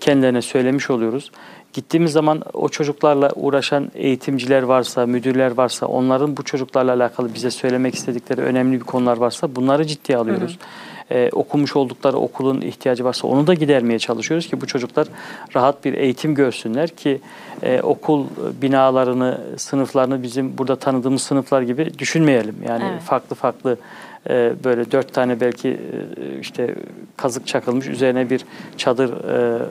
[0.00, 1.30] kendilerine söylemiş oluyoruz.
[1.72, 7.94] Gittiğimiz zaman o çocuklarla uğraşan eğitimciler varsa, müdürler varsa, onların bu çocuklarla alakalı bize söylemek
[7.94, 10.58] istedikleri önemli bir konular varsa bunları ciddiye alıyoruz.
[11.10, 15.06] Ee, okumuş oldukları okulun ihtiyacı varsa onu da gidermeye çalışıyoruz ki bu çocuklar
[15.54, 17.20] rahat bir eğitim görsünler ki
[17.62, 18.26] e, okul
[18.62, 22.56] binalarını, sınıflarını bizim burada tanıdığımız sınıflar gibi düşünmeyelim.
[22.68, 23.02] Yani Evet.
[23.02, 23.76] farklı farklı
[24.30, 26.74] e, böyle dört tane belki e, işte
[27.16, 28.44] kazık çakılmış üzerine bir
[28.76, 29.62] çadır e,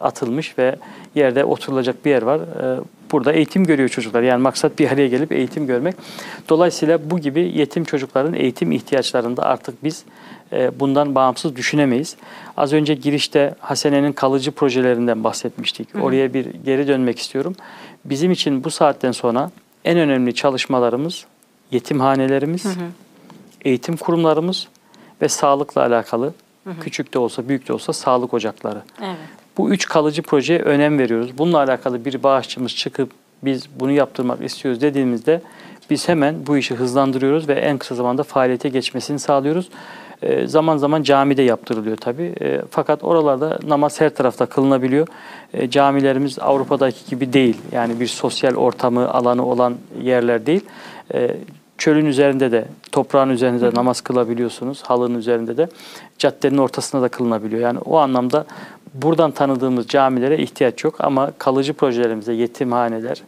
[0.00, 0.76] atılmış ve
[1.14, 2.40] yerde oturulacak bir yer var.
[2.40, 2.80] E,
[3.12, 4.22] burada eğitim görüyor çocuklar.
[4.22, 5.94] Yani maksat bir araya gelip eğitim görmek.
[6.48, 10.04] Dolayısıyla bu gibi yetim çocukların eğitim ihtiyaçlarında artık biz
[10.52, 12.16] e, bundan bağımsız düşünemeyiz.
[12.56, 15.88] Az önce girişte Hasene'nin kalıcı projelerinden bahsetmiştik.
[16.02, 17.54] Oraya bir geri dönmek istiyorum.
[18.04, 19.50] Bizim için bu saatten sonra
[19.84, 21.24] en önemli çalışmalarımız
[21.70, 22.66] yetimhanelerimiz,
[23.64, 24.68] eğitim kurumlarımız
[25.22, 26.32] ve sağlıkla alakalı
[26.80, 28.82] küçük de olsa büyük de olsa sağlık ocakları.
[29.00, 29.16] Evet.
[29.58, 31.38] Bu üç kalıcı projeye önem veriyoruz.
[31.38, 33.10] Bununla alakalı bir bağışçımız çıkıp
[33.42, 35.42] biz bunu yaptırmak istiyoruz dediğimizde
[35.90, 39.68] biz hemen bu işi hızlandırıyoruz ve en kısa zamanda faaliyete geçmesini sağlıyoruz.
[40.22, 42.34] Ee, zaman zaman camide yaptırılıyor tabii.
[42.40, 45.06] Ee, fakat oralarda namaz her tarafta kılınabiliyor.
[45.54, 47.56] Ee, camilerimiz Avrupa'daki gibi değil.
[47.72, 50.64] Yani bir sosyal ortamı, alanı olan yerler değil.
[51.14, 51.36] Ee,
[51.78, 54.82] çölün üzerinde de, toprağın üzerinde de namaz kılabiliyorsunuz.
[54.82, 55.68] Halının üzerinde de.
[56.18, 57.62] Caddenin ortasında da kılınabiliyor.
[57.62, 58.46] Yani o anlamda
[58.94, 60.94] buradan tanıdığımız camilere ihtiyaç yok.
[60.98, 63.22] Ama kalıcı projelerimizde yetimhaneler,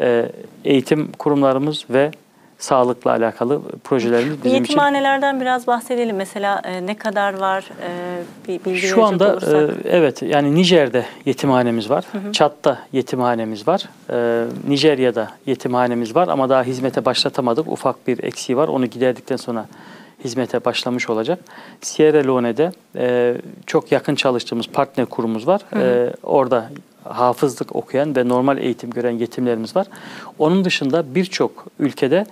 [0.00, 0.32] e,
[0.64, 2.10] eğitim kurumlarımız ve
[2.58, 6.16] sağlıkla alakalı projelerimiz bizim için yetimhanelerden biraz bahsedelim.
[6.16, 7.64] Mesela e, ne kadar var?
[7.82, 7.88] E,
[8.48, 9.52] bir bilgi Şu anda olursak.
[9.52, 12.04] e, evet yani Nijer'de yetimhanemiz var.
[12.32, 13.82] Çat'ta yetimhanemiz var.
[14.10, 17.68] E, Nijerya'da yetimhanemiz var ama daha hizmete başlatamadık.
[17.68, 18.68] Ufak bir eksiği var.
[18.68, 19.66] Onu giderdikten sonra
[20.24, 21.38] hizmete başlamış olacak.
[21.80, 23.34] Sierra Leone'de e,
[23.66, 25.60] çok yakın çalıştığımız partner kurumumuz var.
[25.76, 26.70] E, orada
[27.04, 29.86] hafızlık okuyan ve normal eğitim gören yetimlerimiz var.
[30.38, 32.26] Onun dışında birçok ülkede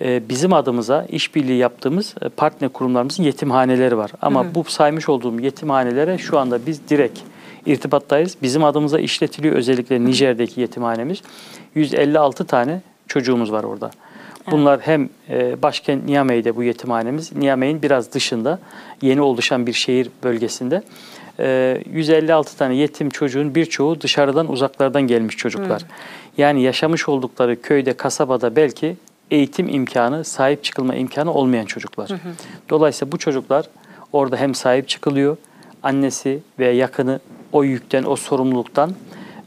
[0.00, 4.10] e, bizim adımıza işbirliği yaptığımız e, partner kurumlarımızın yetimhaneleri var.
[4.22, 7.18] Ama bu saymış olduğum yetimhanelere şu anda biz direkt
[7.66, 8.36] irtibattayız.
[8.42, 11.22] Bizim adımıza işletiliyor özellikle Nijer'deki yetimhanemiz.
[11.74, 13.90] 156 tane çocuğumuz var orada.
[14.50, 18.58] Bunlar hem e, başkent Niamey'de bu yetimhanemiz, Niamey'in biraz dışında
[19.02, 20.82] yeni oluşan bir şehir bölgesinde.
[21.40, 25.82] E, 156 tane yetim çocuğun birçoğu dışarıdan uzaklardan gelmiş çocuklar.
[26.38, 28.96] Yani yaşamış oldukları köyde, kasabada belki
[29.30, 32.10] eğitim imkanı, sahip çıkılma imkanı olmayan çocuklar.
[32.70, 33.66] Dolayısıyla bu çocuklar
[34.12, 35.36] orada hem sahip çıkılıyor,
[35.82, 37.20] annesi ve yakını
[37.52, 38.92] o yükten, o sorumluluktan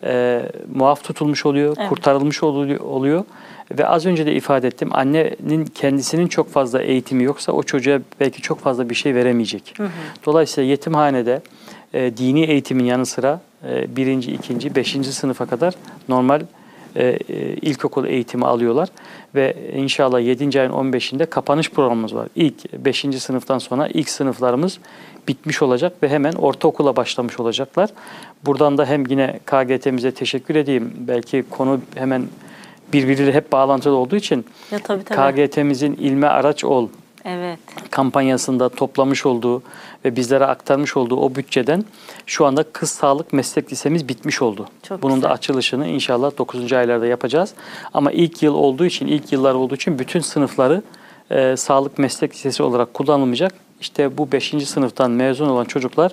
[0.03, 0.41] e,
[0.75, 1.89] muaf tutulmuş oluyor, Evet.
[1.89, 3.23] kurtarılmış oluyor, oluyor.
[3.71, 8.41] Ve az önce de ifade ettim, annenin kendisinin çok fazla eğitimi yoksa o çocuğa belki
[8.41, 9.73] çok fazla bir şey veremeyecek.
[10.25, 11.41] Dolayısıyla yetimhanede
[11.93, 15.73] e, dini eğitimin yanı sıra e, birinci, ikinci, beşinci sınıfa kadar
[16.09, 16.41] normal
[16.95, 18.89] e, e, ilkokul eğitimi alıyorlar
[19.35, 20.61] ve inşallah 7.
[20.61, 22.27] ayın 15'inde kapanış programımız var.
[22.35, 23.05] İlk 5.
[23.19, 24.79] sınıftan sonra ilk sınıflarımız
[25.27, 27.89] bitmiş olacak ve hemen ortaokula başlamış olacaklar.
[28.45, 30.93] Buradan da hem yine KGT'mize teşekkür edeyim.
[30.97, 32.27] Belki konu hemen
[32.93, 35.47] birbiriyle hep bağlantılı olduğu için Ya tabii tabii.
[35.47, 36.89] KGT'mizin ilme araç ol
[37.27, 37.59] Evet.
[37.91, 39.63] kampanyasında toplamış olduğu
[40.05, 41.85] ve bizlere aktarmış olduğu o bütçeden
[42.25, 44.67] şu anda kız sağlık meslek lisemiz bitmiş oldu.
[44.83, 45.29] Çok Bunun güzel.
[45.29, 46.73] da açılışını inşallah 9.
[46.73, 47.53] aylarda yapacağız.
[47.93, 50.81] Ama ilk yıl olduğu için, ilk yıllar olduğu için bütün sınıfları
[51.31, 53.53] e, sağlık meslek lisesi olarak kullanılmayacak.
[53.81, 54.53] İşte bu 5.
[54.65, 56.11] sınıftan mezun olan çocuklar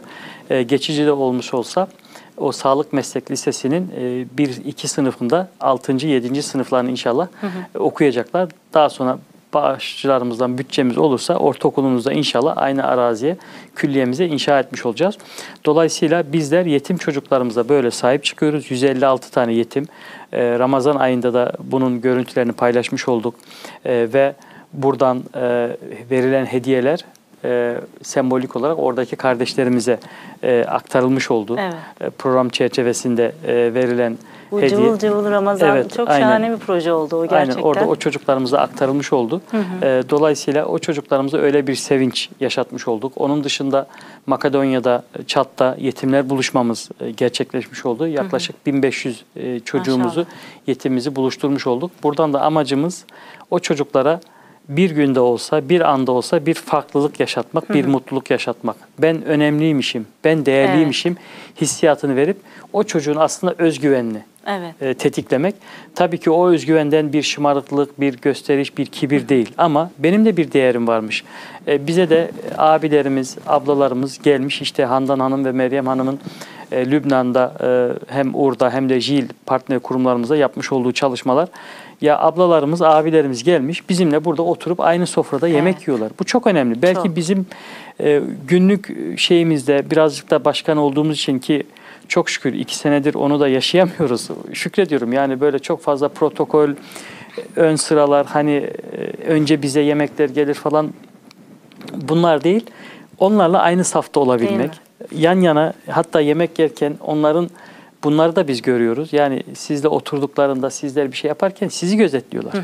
[0.50, 1.88] e, geçici de olmuş olsa
[2.36, 3.88] o sağlık meslek lisesinin
[4.36, 6.06] 1-2 sınıfında 6.
[6.06, 6.42] 7.
[6.42, 7.28] sınıflarını inşallah
[7.74, 8.48] e, okuyacaklar.
[8.74, 9.18] Daha sonra
[9.54, 13.36] bağışçılarımızdan bütçemiz olursa ortaokulumuzda inşallah aynı araziye
[13.74, 15.18] külliyemize inşa etmiş olacağız.
[15.64, 18.70] Dolayısıyla bizler yetim çocuklarımıza böyle sahip çıkıyoruz.
[18.70, 19.86] 156 tane yetim.
[20.32, 23.34] Ee, Ramazan ayında da bunun görüntülerini paylaşmış olduk.
[23.84, 24.34] Ee, ve
[24.72, 25.76] buradan e,
[26.10, 27.04] verilen hediyeler
[27.44, 29.98] e, sembolik olarak oradaki kardeşlerimize
[30.42, 31.56] e, aktarılmış oldu.
[31.60, 31.74] Evet.
[32.00, 34.18] E, program çerçevesinde e, verilen
[34.50, 34.70] Bu hediye.
[34.70, 36.20] cıvıl cıvıl Ramazan Evet, çok aynen.
[36.26, 37.54] şahane bir proje oldu o gerçekten.
[37.54, 39.40] Aynen orada o çocuklarımıza aktarılmış oldu.
[39.82, 43.12] Ee, dolayısıyla o çocuklarımıza öyle bir sevinç yaşatmış olduk.
[43.16, 43.86] Onun dışında
[44.26, 48.06] Makedonya'da, Çat'ta yetimler buluşmamız e, gerçekleşmiş oldu.
[48.06, 50.36] Yaklaşık 1500 e, çocuğumuzu, Maşallah.
[50.66, 51.90] yetimimizi buluşturmuş olduk.
[52.02, 53.04] Buradan da amacımız
[53.50, 54.20] o çocuklara
[54.68, 58.76] bir günde olsa, bir anda olsa bir farklılık yaşatmak, bir mutluluk yaşatmak.
[58.98, 61.16] Ben önemliymişim, ben değerliymişim
[61.60, 62.36] hissiyatını verip
[62.72, 64.74] o çocuğun aslında özgüvenini Evet.
[64.82, 65.54] e, tetiklemek.
[65.94, 70.52] Tabii ki o özgüvenden bir şımarıklık, bir gösteriş, bir kibir değil ama benim de bir
[70.52, 71.24] değerim varmış.
[71.66, 76.18] E, bize de abilerimiz, ablalarımız gelmiş işte Handan Hanım ve Meryem Hanım'ın
[76.72, 77.68] e, Lübnan'da e,
[78.14, 81.48] hem Ur'da hem de JİL partner kurumlarımızda yapmış olduğu çalışmalar.
[82.02, 85.88] Ya ablalarımız, abilerimiz gelmiş bizimle burada oturup aynı sofrada yemek Evet.
[85.88, 86.12] yiyorlar.
[86.20, 86.82] Bu çok önemli.
[86.82, 87.16] Belki Çok.
[87.16, 87.46] bizim
[88.00, 91.62] e, günlük şeyimizde birazcık da başkan olduğumuz için ki
[92.08, 94.28] çok şükür iki senedir onu da yaşayamıyoruz.
[94.52, 96.70] Şükrediyorum yani böyle çok fazla protokol,
[97.56, 100.92] ön sıralar hani e, önce bize yemekler gelir falan
[101.94, 102.66] bunlar değil.
[103.18, 104.70] Onlarla aynı safta olabilmek.
[105.16, 107.50] Yan yana hatta yemek yerken onların
[108.04, 109.12] bunları da biz görüyoruz.
[109.12, 112.54] Yani sizle oturduklarında sizler bir şey yaparken sizi gözetliyorlar.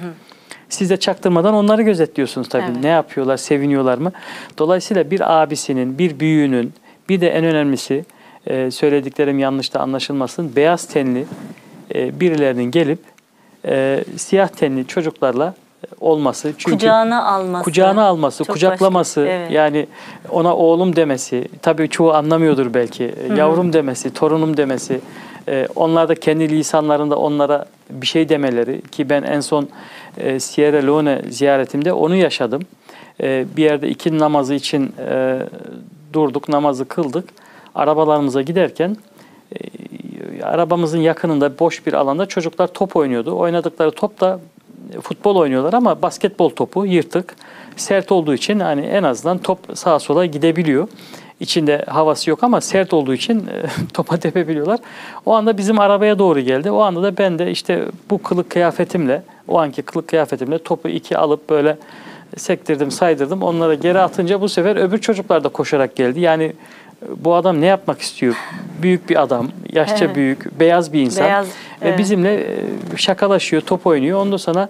[0.69, 2.65] Siz de çaktırmadan onları gözetliyorsunuz tabii.
[2.73, 2.83] Evet.
[2.83, 4.13] Ne yapıyorlar, seviniyorlar mı?
[4.59, 6.73] Dolayısıyla bir abisinin, bir büyüğünün,
[7.09, 8.05] bir de en önemlisi
[8.47, 10.57] e, söylediklerim yanlış da anlaşılmasın.
[10.57, 11.27] Beyaz tenli
[11.95, 12.99] e, birilerinin gelip
[13.65, 15.55] e, siyah tenli çocuklarla
[16.01, 16.53] olması.
[16.59, 17.65] Çünkü Kucağına alması.
[17.65, 19.33] kucağına alması, Çok kucaklaması, başka.
[19.33, 19.51] Evet.
[19.51, 19.87] yani
[20.31, 25.01] ona oğlum demesi, tabii çoğu anlamıyordur belki, yavrum demesi, torunum demesi,
[25.49, 29.69] e, onlar da kendi lisanlarında onlara bir şey demeleri ki ben en son
[30.17, 32.63] e, Sierra Leone ziyaretimde onu yaşadım.
[33.23, 35.39] E, bir yerde iki namazı için e,
[36.13, 37.29] durduk, namazı kıldık.
[37.75, 38.97] Arabalarımıza giderken
[39.53, 43.37] e, arabamızın yakınında boş bir alanda çocuklar top oynuyordu.
[43.37, 44.41] Oynadıkları top da
[44.97, 47.37] e, futbol oynuyorlar ama basketbol topu yırtık.
[47.77, 50.89] Sert olduğu için hani en azından top sağa sola gidebiliyor.
[51.41, 53.63] İçinde havası yok ama sert olduğu için e,
[53.95, 54.81] topa tepebiliyorlar.
[55.27, 56.71] O anda bizim arabaya doğru geldi.
[56.71, 61.19] O anda da ben de işte bu kılık kıyafetimle, o anki kılık kıyafetimle topu iki
[61.19, 61.77] alıp böyle
[62.37, 63.43] sektirdim, saydırdım.
[63.43, 66.21] Onlara geri atınca bu sefer öbür çocuklar da koşarak geldi.
[66.21, 68.35] Yani e, bu adam ne yapmak istiyor?
[68.83, 70.17] Büyük bir adam, yaşça Evet.
[70.17, 71.25] büyük, beyaz bir insan.
[71.27, 71.51] Beyaz, Ve
[71.89, 71.99] evet.
[71.99, 72.57] bizimle e,
[72.97, 74.21] şakalaşıyor, top oynuyor.
[74.21, 74.69] Ondan sonra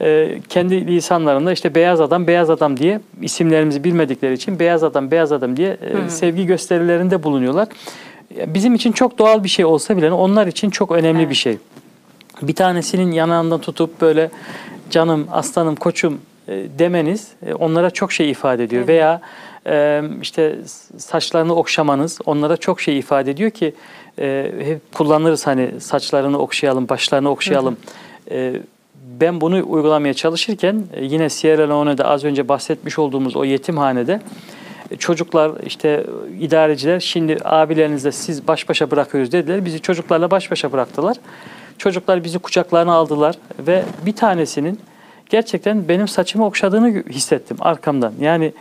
[0.00, 5.32] e, kendi lisanlarında işte beyaz adam beyaz adam diye isimlerimizi bilmedikleri için beyaz adam beyaz
[5.32, 7.68] adam diye e, sevgi gösterilerinde bulunuyorlar.
[8.46, 11.30] Bizim için çok doğal bir şey olsa bile onlar için çok önemli Evet.
[11.30, 11.58] bir şey.
[12.42, 14.30] Bir tanesinin yanağından tutup böyle
[14.90, 18.80] canım, aslanım, koçum e, demeniz e, onlara çok şey ifade ediyor.
[18.80, 18.88] Evet.
[18.88, 19.20] Veya
[19.66, 20.58] e, işte
[20.96, 23.74] saçlarını okşamanız onlara çok şey ifade ediyor ki
[24.64, 27.76] hep kullanırız hani saçlarını okşayalım, başlarını okşayalım.
[28.30, 28.52] E,
[29.20, 34.20] ben bunu uygulamaya çalışırken e, yine Sierra Leone'de az önce bahsetmiş olduğumuz o yetimhanede
[34.90, 36.06] e, çocuklar işte
[36.40, 39.64] idareciler şimdi abilerinizle siz baş başa bırakıyoruz dediler.
[39.64, 41.16] Bizi çocuklarla baş başa bıraktılar.
[41.78, 44.80] Çocuklar bizi kucaklarına aldılar ve bir tanesinin
[45.30, 48.12] gerçekten benim saçımı okşadığını hissettim arkamdan.
[48.20, 48.52] Yani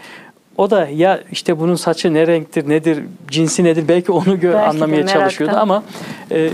[0.60, 4.58] o da ya işte bunun saçı ne renktir, nedir, cinsi nedir belki onu gö- Belki
[4.58, 5.84] anlamaya çalışıyordu ama
[6.32, 6.50] e,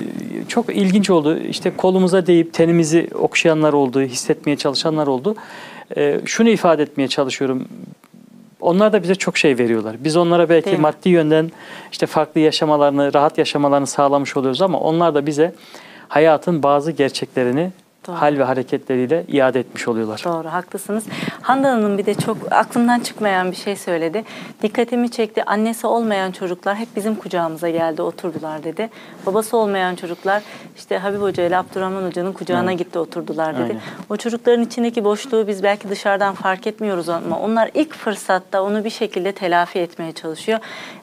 [0.47, 1.37] çok ilginç oldu.
[1.37, 5.35] İşte kolumuza değip tenimizi okşayanlar oldu, hissetmeye çalışanlar oldu.
[5.97, 7.67] E, şunu ifade etmeye çalışıyorum.
[8.61, 9.95] Onlar da bize çok şey veriyorlar.
[9.99, 10.81] Biz onlara belki Değil mi?
[10.81, 11.51] maddi yönden
[11.91, 15.53] işte farklı yaşamalarını, rahat yaşamalarını sağlamış oluyoruz ama onlar da bize
[16.07, 17.71] hayatın bazı gerçeklerini
[18.07, 18.15] Doğru.
[18.15, 20.21] hal ve hareketleriyle iade etmiş oluyorlar.
[20.25, 21.03] Doğru, haklısınız.
[21.41, 24.23] Handan Hanım bir de çok aklımdan çıkmayan bir şey söyledi.
[24.61, 25.43] Dikkatimi çekti.
[25.45, 28.89] Annesi olmayan çocuklar hep bizim kucağımıza geldi, oturdular dedi.
[29.25, 30.43] Babası olmayan çocuklar
[30.77, 32.79] işte Habib Hoca ile Abdurrahman Hoca'nın kucağına Evet.
[32.79, 33.63] gitti, oturdular dedi.
[33.63, 33.81] Aynen.
[34.09, 38.89] O çocukların içindeki boşluğu biz belki dışarıdan fark etmiyoruz ama onlar ilk fırsatta onu bir
[38.89, 40.59] şekilde telafi etmeye çalışıyor.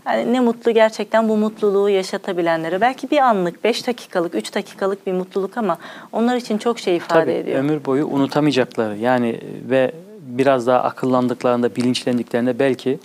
[0.06, 2.80] Yani ne mutlu gerçekten bu mutluluğu yaşatabilenlere.
[2.80, 5.78] Belki bir anlık, 5 dakikalık, 3 dakikalık bir mutluluk ama
[6.12, 7.58] onlar için çok şey ifade Tabii ediyor.
[7.58, 9.40] ömür boyu unutamayacakları yani
[9.70, 12.98] ve biraz daha akıllandıklarında, bilinçlendiklerinde belki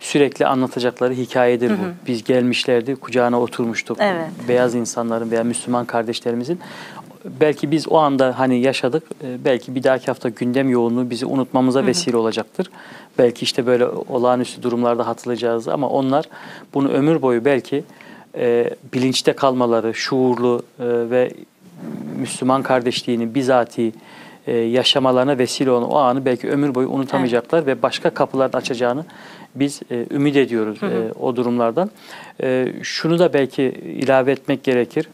[0.00, 2.06] sürekli anlatacakları hikayedir bu.
[2.06, 3.98] Biz gelmişlerdi, kucağına oturmuştuk.
[4.00, 4.28] Evet.
[4.48, 6.60] Beyaz insanların veya Müslüman kardeşlerimizin.
[7.40, 9.02] Belki biz o anda hani yaşadık.
[9.24, 12.70] e, Belki bir dahaki hafta gündem yoğunluğu bizi unutmamıza vesile olacaktır.
[13.18, 16.24] Belki işte böyle olağanüstü durumlarda hatırlayacağız ama onlar
[16.74, 17.84] bunu ömür boyu belki
[18.36, 21.32] e, bilinçte kalmaları, şuurlu e, ve
[22.18, 23.92] Müslüman kardeşliğini bizatihi
[24.46, 29.04] e, yaşamalarına vesile olan o anı belki ömür boyu unutamayacaklar ve başka kapılar açacağını
[29.54, 31.90] biz e, ümit ediyoruz e, o durumlardan.
[32.42, 35.08] E, şunu da belki ilave etmek gerekir.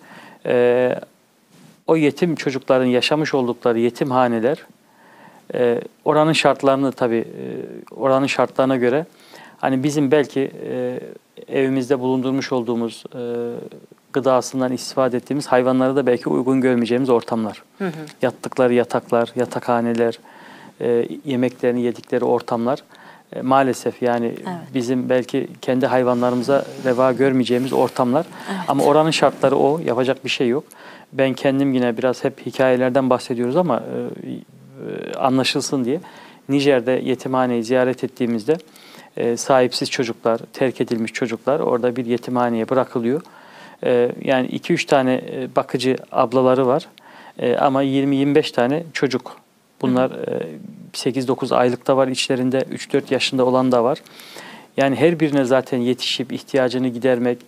[0.46, 0.94] E,
[1.86, 4.58] o yetim çocukların yaşamış oldukları yetimhaneler
[5.54, 7.44] e, oranın şartlarını tabii e,
[7.94, 9.06] oranın şartlarına göre
[9.58, 11.00] hani bizim belki e,
[11.48, 13.20] evimizde bulundurmuş olduğumuz e,
[14.18, 17.62] gıdasından istifade ettiğimiz hayvanları da belki uygun görmeyeceğimiz ortamlar.
[18.22, 20.18] Yattıkları yataklar, yatakhaneler,
[20.80, 22.82] e, yemeklerini yedikleri ortamlar
[23.32, 24.74] e, maalesef yani Evet.
[24.74, 28.26] bizim belki kendi hayvanlarımıza reva görmeyeceğimiz ortamlar.
[28.68, 30.64] Ama oranın şartları o, yapacak bir şey yok.
[31.12, 36.00] Ben kendim yine biraz hep hikayelerden bahsediyoruz ama e, e, anlaşılsın diye
[36.48, 38.58] Nijer'de yetimhaneyi ziyaret ettiğimizde
[39.16, 43.22] e, sahipsiz çocuklar, terk edilmiş çocuklar orada bir yetimhaneye bırakılıyor.
[43.84, 46.88] E, yani 2-3 tane e, bakıcı ablaları var
[47.38, 49.36] E, ama 20-25 tane çocuk.
[49.80, 50.46] Bunlar e,
[50.92, 53.98] 8-9 aylıkta var içlerinde, 3-4 yaşında olan da var.
[54.76, 57.38] Yani her birine zaten yetişip ihtiyacını gidermek,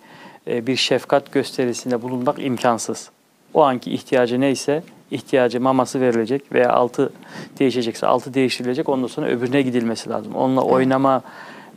[0.47, 3.09] e, bir şefkat gösterisinde bulunmak imkansız.
[3.53, 7.13] O anki ihtiyacı neyse ihtiyacı maması verilecek veya altı
[7.59, 10.35] değişecekse altı değiştirilecek ondan sonra öbürüne gidilmesi lazım.
[10.35, 11.21] Onunla oynama,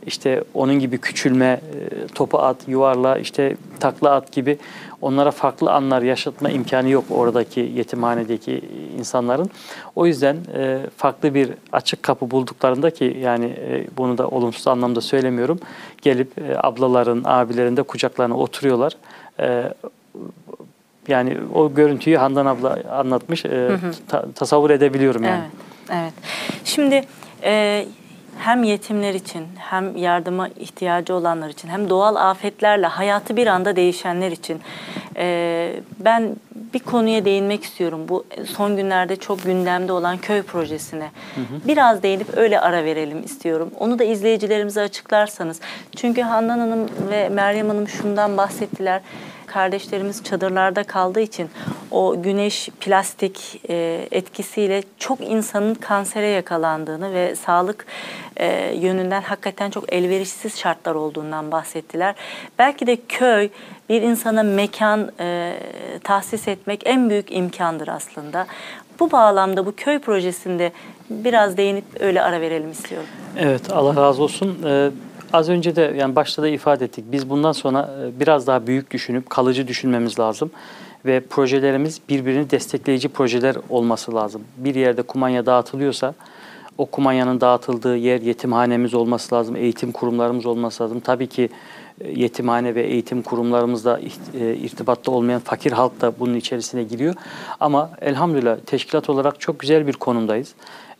[0.07, 4.57] işte onun gibi küçülme, e, topu at, yuvarla, işte takla at gibi
[5.01, 8.61] onlara farklı anlar yaşatma imkanı yok oradaki yetimhanedeki
[8.99, 9.49] insanların.
[9.95, 15.01] O yüzden e, farklı bir açık kapı bulduklarında ki yani e, bunu da olumsuz anlamda
[15.01, 15.59] söylemiyorum.
[16.01, 18.93] Gelip ablaların, abilerin de kucaklarına oturuyorlar.
[21.07, 23.45] Yani o görüntüyü Handan abla anlatmış.
[23.45, 23.69] E,
[24.07, 25.43] ta- tasavvur edebiliyorum yani.
[25.43, 26.13] Evet, evet.
[26.65, 27.03] Şimdi
[27.43, 27.85] e,
[28.37, 34.31] hem yetimler için hem yardıma ihtiyacı olanlar için hem doğal afetlerle hayatı bir anda değişenler
[34.31, 34.61] için
[35.17, 36.35] e, ben
[36.73, 38.05] bir konuya değinmek istiyorum.
[38.09, 41.11] Bu son günlerde çok gündemde olan köy projesine.
[41.67, 43.71] Biraz değinip öyle ara verelim istiyorum.
[43.79, 45.59] Onu da izleyicilerimize açıklarsanız.
[45.95, 49.01] Çünkü Handan Hanım ve Meryem Hanım şundan bahsettiler
[49.55, 51.49] kardeşlerimiz çadırlarda kaldığı için
[51.91, 57.85] o güneş plastik e, etkisiyle çok insanın kansere yakalandığını ve sağlık
[58.37, 62.15] e, yönünden hakikaten çok elverişsiz şartlar olduğundan bahsettiler.
[62.59, 63.49] Belki de köy
[63.89, 65.53] bir insana mekan e,
[66.03, 68.47] tahsis etmek en büyük imkandır aslında.
[68.99, 70.71] Bu bağlamda bu köy projesinde
[71.09, 73.09] biraz değinip öyle ara verelim istiyorum.
[73.37, 74.57] Evet Allah razı olsun.
[74.65, 74.89] Ee,
[75.35, 77.05] Az önce de yani başta da ifade ettik.
[77.11, 80.51] Biz bundan sonra e, biraz daha büyük düşünüp kalıcı düşünmemiz lazım
[81.05, 84.41] ve projelerimiz birbirini destekleyici projeler olması lazım.
[84.57, 86.13] Bir yerde kumanya dağıtılıyorsa
[86.77, 90.99] o kumanyanın dağıtıldığı yer yetimhanemiz olması lazım, eğitim kurumlarımız olması lazım.
[90.99, 91.49] Tabii ki
[92.01, 93.99] e, yetimhane ve eğitim kurumlarımızda
[94.39, 97.15] e, irtibatta olmayan fakir halk da bunun içerisine giriyor.
[97.59, 100.55] Ama elhamdülillah teşkilat olarak çok güzel bir konumdayız.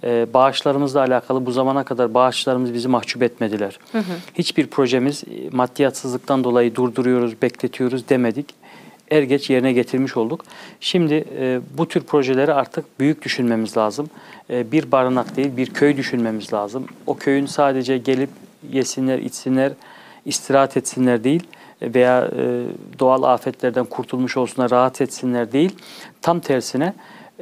[0.06, 3.80] E, bağışlarımızla alakalı bu zamana kadar bağışlarımız bizi mahcup etmediler.
[3.92, 4.04] Hı hı.
[4.34, 8.56] Hiçbir projemiz maddiyatsızlıktan dolayı durduruyoruz, bekletiyoruz demedik
[9.12, 10.46] er geç yerine getirmiş olduk.
[10.80, 14.10] Şimdi e, bu tür projeleri artık büyük düşünmemiz lazım.
[14.50, 16.86] E, bir barınak değil, bir köy düşünmemiz lazım.
[17.08, 18.30] O köyün sadece gelip
[18.72, 19.74] yesinler, içsinler,
[20.26, 21.44] istirahat etsinler değil
[21.82, 22.64] veya e,
[23.00, 25.76] doğal afetlerden kurtulmuş olsunlar, rahat etsinler değil.
[26.22, 26.94] Tam tersine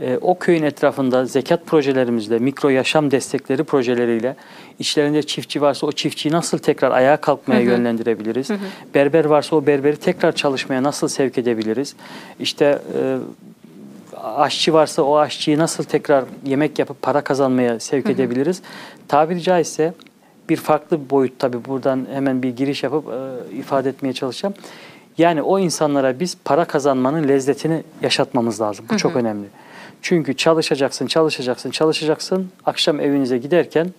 [0.02, 4.36] e, o köyün etrafında zekat projelerimizle, mikro yaşam destekleri projeleriyle
[4.80, 7.68] içlerinde çiftçi varsa o çiftçiyi nasıl tekrar ayağa kalkmaya hı hı.
[7.68, 8.50] yönlendirebiliriz?
[8.50, 8.58] Hı hı.
[8.96, 11.96] Berber varsa o berberi tekrar çalışmaya nasıl sevk edebiliriz?
[12.40, 13.18] İşte e,
[14.24, 18.14] aşçı varsa o aşçıyı nasıl tekrar yemek yapıp para kazanmaya sevk hı hı.
[18.14, 18.62] edebiliriz?
[19.08, 19.94] Tabiri caizse
[20.50, 24.54] bir farklı boyut tabii buradan hemen bir giriş yapıp e, ifade etmeye çalışacağım.
[25.18, 28.86] Yani o insanlara biz para kazanmanın lezzetini yaşatmamız lazım.
[28.90, 29.00] Bu hı hı.
[29.00, 29.48] çok önemli.
[30.04, 32.50] Çünkü çalışacaksın, çalışacaksın, çalışacaksın.
[32.66, 33.92] Akşam evinize giderken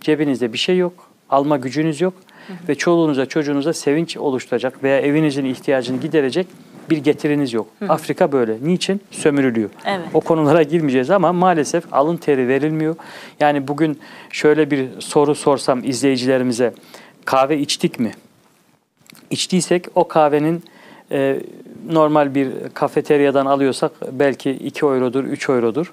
[0.00, 0.92] cebinizde bir şey yok,
[1.30, 2.14] alma gücünüz yok
[2.46, 2.56] hı hı.
[2.68, 6.46] ve çoluğunuza, çocuğunuza sevinç oluşturacak veya evinizin ihtiyacını giderecek
[6.90, 7.66] bir getiriniz yok.
[7.78, 7.92] Hı hı.
[7.92, 8.56] Afrika böyle.
[8.62, 9.00] Niçin?
[9.10, 9.70] Sömürülüyor.
[9.86, 10.06] Evet.
[10.14, 12.96] O konulara girmeyeceğiz ama maalesef alın teri verilmiyor.
[13.40, 13.98] Yani bugün
[14.30, 16.72] şöyle bir soru sorsam izleyicilerimize
[17.24, 18.12] kahve içtik mi?
[19.30, 20.64] İçtiysek o kahvenin
[21.12, 21.40] e,
[21.88, 25.92] normal bir kafeteryadan alıyorsak belki 2 eurodur, 3 eurodur.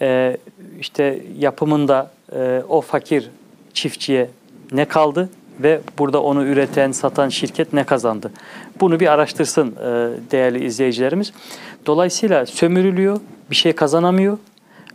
[0.00, 0.36] E,
[0.80, 3.30] işte yapımında e, o fakir
[3.74, 4.30] çiftçiye
[4.72, 5.28] ne kaldı
[5.60, 8.32] ve burada onu üreten, satan şirket ne kazandı?
[8.80, 11.32] Bunu bir araştırsın e, değerli izleyicilerimiz.
[11.86, 13.20] Dolayısıyla sömürülüyor,
[13.50, 14.38] bir şey kazanamıyor.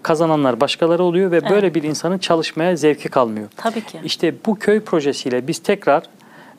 [0.03, 1.49] Kazananlar başkaları oluyor ve evet.
[1.49, 3.47] böyle bir insanın çalışmaya zevki kalmıyor.
[3.57, 3.99] Tabii ki.
[4.03, 6.03] İşte bu köy projesiyle biz tekrar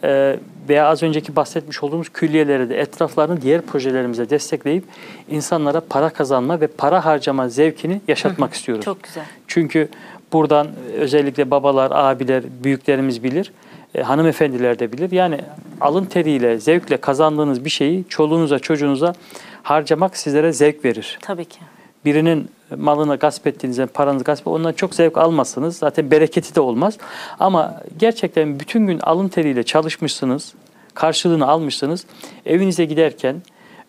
[0.04, 0.38] e,
[0.68, 4.84] veya az önceki bahsetmiş olduğumuz külliyeleri de etraflarını diğer projelerimize destekleyip
[5.30, 8.84] insanlara para kazanma ve para harcama zevkini yaşatmak Hı, istiyoruz.
[8.84, 9.24] Çok güzel.
[9.46, 9.88] Çünkü
[10.32, 13.52] buradan özellikle babalar, abiler, büyüklerimiz bilir.
[13.94, 15.12] E, hanımefendiler de bilir.
[15.12, 15.40] Yani
[15.80, 19.14] alın teriyle, zevkle kazandığınız bir şeyi çoluğunuza, çocuğunuza
[19.62, 21.18] harcamak sizlere zevk verir.
[21.22, 21.58] Tabii ki.
[22.04, 25.76] Birinin malını gasp ettiğinizde, paranızı gasp ondan çok zevk almazsınız.
[25.76, 26.98] Zaten bereketi de olmaz.
[27.40, 30.54] Ama gerçekten bütün gün alın teriyle çalışmışsınız,
[30.94, 32.06] karşılığını almışsınız.
[32.46, 33.42] Evinize giderken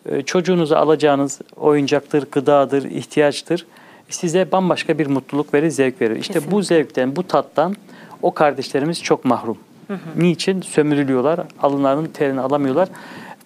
[0.06, 3.66] e, çocuğunuza alacağınız oyuncaktır, gıdadır, ihtiyaçtır.
[4.08, 6.16] Size bambaşka bir mutluluk verir, zevk verir.
[6.16, 6.56] İşte Kesinlikle.
[6.56, 7.76] bu zevkten, bu tattan
[8.22, 9.58] o kardeşlerimiz çok mahrum.
[9.88, 9.98] Hı hı.
[10.16, 10.60] Niçin?
[10.60, 12.88] Sömürülüyorlar, alınlarının terini alamıyorlar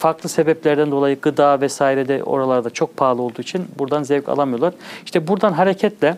[0.01, 4.75] farklı sebeplerden dolayı gıda vesaire de oralarda çok pahalı olduğu için buradan zevk alamıyorlar.
[5.05, 6.17] İşte buradan hareketle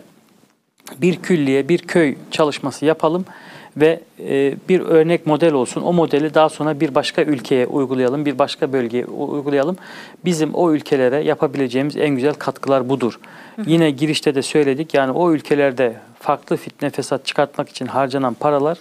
[1.01, 3.25] bir külliye, bir köy çalışması yapalım
[3.77, 5.81] ve e, bir örnek model olsun.
[5.81, 9.77] O modeli daha sonra bir başka ülkeye uygulayalım, bir başka bölgeye uygulayalım.
[10.25, 13.19] Bizim o ülkelere yapabileceğimiz en güzel katkılar budur.
[13.55, 18.77] Hı Yine girişte de söyledik yani o ülkelerde farklı fitne fesat çıkartmak için harcanan paralar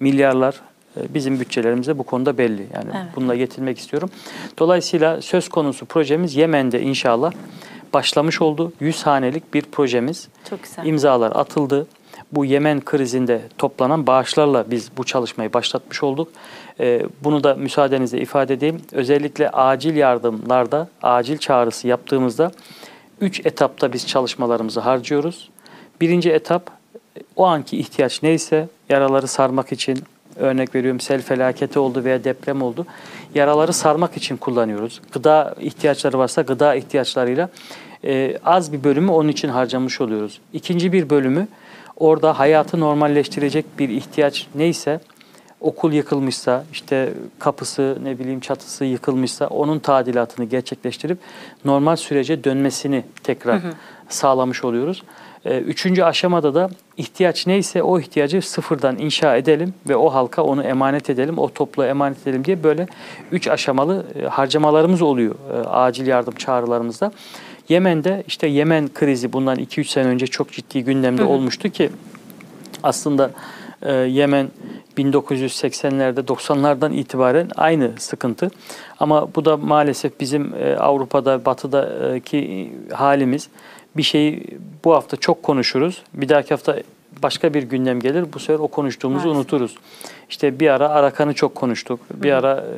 [0.00, 0.60] milyarlar,
[0.96, 2.66] e, bizim bütçelerimize bu konuda belli.
[2.74, 3.06] Yani evet.
[3.16, 4.10] bununla yetinmek istiyorum.
[4.58, 7.32] Dolayısıyla söz konusu projemiz Yemen'de inşallah
[7.94, 8.72] başlamış oldu.
[8.80, 10.28] 100 hanelik bir projemiz.
[10.50, 10.86] Çok güzel.
[10.86, 11.86] İmzalar atıldı.
[12.32, 16.28] Bu Yemen krizinde toplanan bağışlarla biz bu çalışmayı başlatmış olduk.
[16.80, 18.80] E, bunu da müsaadenizle ifade edeyim.
[18.92, 22.50] Özellikle acil yardımlarda acil çağrısı yaptığımızda
[23.20, 25.48] 3 etapta biz çalışmalarımızı harcıyoruz.
[26.00, 26.70] Birinci etap
[27.36, 29.98] o anki ihtiyaç neyse yaraları sarmak için,
[30.36, 32.86] örnek veriyorum sel felaketi oldu veya deprem oldu.
[33.34, 35.00] Yaraları sarmak için kullanıyoruz.
[35.12, 37.48] Gıda ihtiyaçları varsa gıda ihtiyaçlarıyla
[38.04, 40.40] e, az bir bölümü onun için harcamış oluyoruz.
[40.52, 41.48] İkinci bir bölümü
[41.96, 45.00] orada hayatı normalleştirecek bir ihtiyaç neyse
[45.60, 51.18] okul yıkılmışsa, işte kapısı, ne bileyim çatısı yıkılmışsa onun tadilatını gerçekleştirip
[51.64, 53.72] normal sürece dönmesini tekrar hı hı.
[54.08, 55.02] sağlamış oluyoruz.
[55.44, 60.62] Ee, üçüncü aşamada da ihtiyaç neyse o ihtiyacı sıfırdan inşa edelim ve o halka onu
[60.62, 62.86] emanet edelim, o toplu emanet edelim diye böyle
[63.32, 67.12] üç aşamalı e, harcamalarımız oluyor e, acil yardım çağrılarımızda.
[67.68, 71.90] Yemen'de işte Yemen krizi bundan 2-3 sene önce çok ciddi gündemde hı olmuştu ki
[72.82, 73.30] aslında
[73.82, 74.48] e, Yemen
[74.98, 78.50] 1980'lerde 90'lardan itibaren aynı sıkıntı.
[79.00, 83.48] Ama bu da maalesef bizim Avrupa'da, Batı'daki halimiz
[83.96, 84.46] bir şeyi
[84.84, 86.02] bu hafta çok konuşuruz.
[86.14, 86.76] Bir dahaki hafta
[87.22, 88.24] başka bir gündem gelir.
[88.34, 89.36] Bu sefer o konuştuğumuzu Maalesef.
[89.38, 89.76] unuturuz.
[90.30, 92.00] İşte bir ara Arakan'ı çok konuştuk.
[92.14, 92.74] Bir ara e,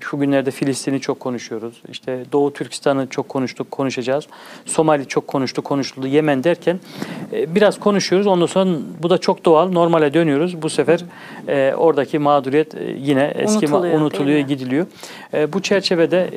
[0.00, 1.82] şu günlerde Filistin'i çok konuşuyoruz.
[1.90, 4.26] İşte Doğu Türkistan'ı çok konuştuk, konuşacağız.
[4.64, 6.06] Somali çok konuştu, konuşuldu.
[6.06, 6.80] Yemen derken
[7.32, 8.26] e, biraz konuşuyoruz.
[8.26, 8.70] Ondan sonra
[9.02, 9.70] bu da çok doğal.
[9.72, 10.62] Normale dönüyoruz.
[10.62, 11.04] Bu sefer
[11.48, 14.86] e, oradaki mağduriyet e, yine eski Unutuluyor, unutuluyor, gidiliyor.
[15.34, 16.28] E, bu çerçevede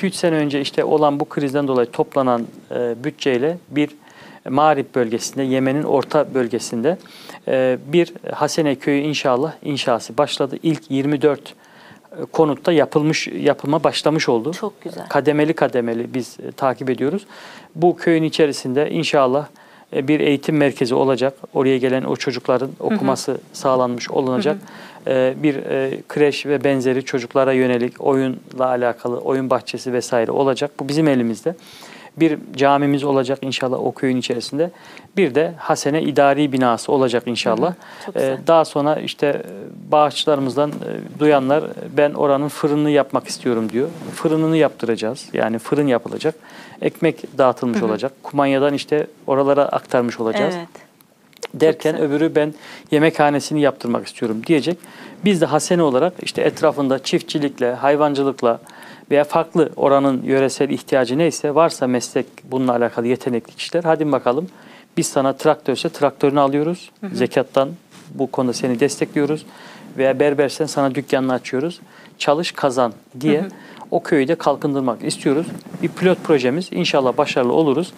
[0.00, 3.90] 2-3 sene önce işte olan bu krizden dolayı toplanan e, bütçeyle bir
[4.48, 6.98] Mağrip bölgesinde, Yemen'in orta bölgesinde
[7.48, 10.56] e, bir Hasene Köyü inşallah inşası başladı.
[10.62, 11.59] İlk 24 e,
[12.32, 14.52] konutta yapılmış yapılma başlamış oldu.
[14.52, 15.08] Çok güzel.
[15.08, 17.26] Kademeli kademeli biz e, takip ediyoruz.
[17.74, 19.46] Bu köyün içerisinde inşallah
[19.96, 21.34] e, bir eğitim merkezi olacak.
[21.54, 24.56] Oraya gelen o çocukların okuması sağlanmış olunacak.
[25.06, 30.70] E, Bir e, kreş ve benzeri çocuklara yönelik oyunla alakalı oyun bahçesi vesaire olacak.
[30.80, 31.54] Bu bizim elimizde.
[32.16, 34.70] Bir camimiz olacak inşallah o köyün içerisinde.
[35.16, 37.74] Bir de Hasene idari binası olacak inşallah.
[38.06, 38.38] Çok Ee, güzel.
[38.46, 41.64] daha sonra işte e, bağışçılarımızdan e, duyanlar
[41.96, 43.88] ben oranın fırınını yapmak istiyorum diyor.
[44.14, 45.26] Fırınını yaptıracağız.
[45.32, 46.34] Yani fırın yapılacak.
[46.82, 48.12] Ekmek dağıtılmış olacak.
[48.22, 50.68] Kumanyadan işte oralara aktarmış olacağız Evet.
[51.54, 52.54] derken öbürü ben
[52.90, 54.78] yemekhanesini yaptırmak istiyorum diyecek.
[55.24, 58.60] Biz de Hasene olarak işte etrafında çiftçilikle, hayvancılıkla
[59.10, 64.46] veya farklı oranın yöresel ihtiyacı neyse varsa meslek bununla alakalı yetenekli kişiler hadi bakalım
[64.96, 66.90] biz sana traktörse traktörünü alıyoruz.
[67.12, 67.70] Zekattan
[68.14, 69.46] bu konuda seni destekliyoruz.
[69.98, 71.80] Veya berbersen sana dükkanını açıyoruz.
[72.18, 73.44] Çalış kazan diye
[73.90, 75.46] o köyü de kalkındırmak istiyoruz.
[75.82, 77.92] Bir pilot projemiz inşallah başarılı oluruz.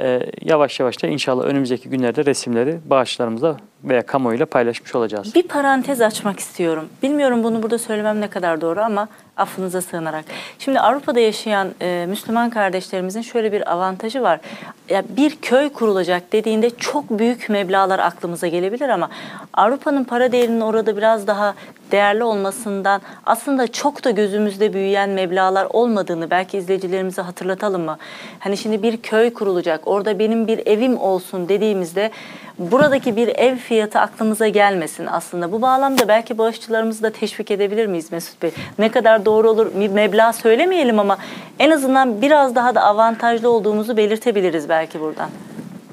[0.00, 5.34] Ee, yavaş yavaş da inşallah önümüzdeki günlerde resimleri bağışlarımızla veya kamuoyuyla paylaşmış olacağız.
[5.34, 6.88] Bir parantez açmak istiyorum.
[7.02, 10.24] Bilmiyorum bunu burada söylemem ne kadar doğru ama affınıza sığınarak.
[10.58, 14.40] Şimdi Avrupa'da yaşayan e, Müslüman kardeşlerimizin şöyle bir avantajı var.
[14.88, 19.10] Ya bir köy kurulacak dediğinde çok büyük meblağlar aklımıza gelebilir ama
[19.54, 21.54] Avrupa'nın para değerinin orada biraz daha
[21.92, 27.98] değerli olmasından aslında çok da gözümüzde büyüyen meblağlar olmadığını belki izleyicilerimize hatırlatalım mı?
[28.38, 32.10] Hani şimdi bir köy kurulacak, orada benim bir evim olsun dediğimizde
[32.58, 35.52] buradaki bir ev fiyatı aklımıza gelmesin aslında.
[35.52, 38.50] Bu bağlamda belki bağışçılarımızı da teşvik edebilir miyiz Mesut Bey?
[38.78, 41.18] Ne kadar doğru olur bir meblağ söylemeyelim ama
[41.58, 45.30] en azından biraz daha da avantajlı olduğumuzu belirtebiliriz belki buradan.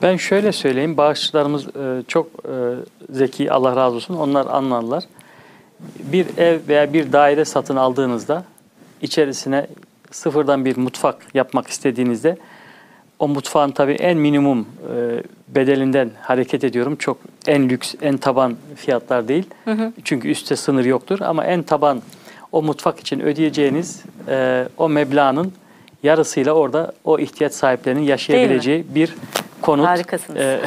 [0.01, 2.53] Ben şöyle söyleyeyim, bağışçılarımız e, çok e,
[3.09, 5.03] zeki, Allah razı olsun, onlar anlarlar.
[5.99, 8.43] Bir ev veya bir daire satın aldığınızda
[9.01, 9.67] içerisine
[10.11, 12.37] sıfırdan bir mutfak yapmak istediğinizde
[13.19, 15.23] o mutfağın tabii en minimum e,
[15.55, 16.95] bedelinden hareket ediyorum.
[16.95, 19.45] Çok en lüks, en taban fiyatlar değil.
[20.03, 22.01] Çünkü üstte sınır yoktur ama en taban
[22.51, 25.53] o mutfak için ödeyeceğiniz e, o meblağın
[26.03, 29.15] yarısıyla orada o ihtiyaç sahiplerinin yaşayabileceği bir
[29.61, 29.87] konut
[30.35, 30.59] e,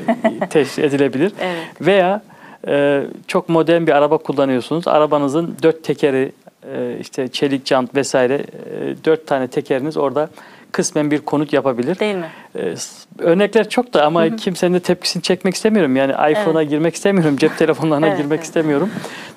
[0.50, 1.32] teşhis edilebilir.
[1.40, 1.66] Evet.
[1.80, 2.22] Veya
[2.68, 4.88] e, çok modern bir araba kullanıyorsunuz.
[4.88, 6.32] Arabanızın dört tekeri,
[6.74, 10.30] e, işte çelik jant vesaire, e, dört tane tekeriniz orada
[10.72, 11.98] kısmen bir konut yapabilir.
[11.98, 12.30] Değil mi?
[12.54, 15.96] E, s- örnekler çok da ama kimsenin de tepkisini çekmek istemiyorum.
[15.96, 18.44] Yani iPhone'a girmek istemiyorum, cep telefonlarına Evet, girmek evet.
[18.44, 18.90] istemiyorum.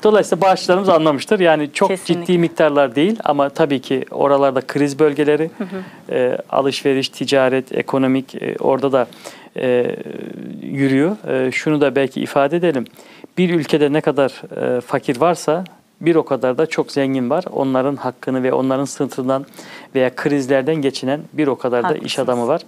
[0.04, 1.40] Dolayısıyla bağışçılarımız anlamıştır.
[1.40, 2.26] Yani çok Kesinlikle.
[2.26, 5.52] ciddi miktarlar değil ama tabii ki oralarda kriz bölgeleri,
[6.12, 9.08] e, alışveriş, ticaret, ekonomik e, orada da
[9.58, 9.96] e,
[10.62, 11.18] yürüyor.
[11.48, 12.86] E, şunu da belki ifade edelim.
[13.38, 14.32] Bir ülkede ne kadar
[14.78, 15.64] e, fakir varsa
[16.06, 17.44] bir o kadar da çok zengin var.
[17.52, 19.46] Onların hakkını ve onların sınıfından
[19.96, 22.62] veya krizlerden geçinen bir o kadar da iş adamı var.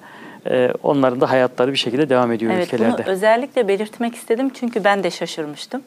[0.49, 3.03] E, onların da hayatları bir şekilde devam ediyor Evet ülkelerde.
[3.05, 5.81] bunu özellikle belirtmek istedim çünkü ben de şaşırmıştım.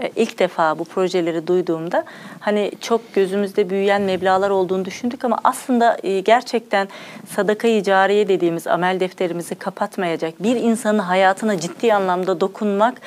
[0.00, 2.04] Ee, İlk defa bu projeleri duyduğumda
[2.40, 6.88] hani çok gözümüzde büyüyen meblağlar olduğunu düşündük ama aslında e, gerçekten
[7.28, 13.00] sadaka-i cariye dediğimiz amel defterimizi kapatmayacak bir insanın hayatına ciddi anlamda dokunmak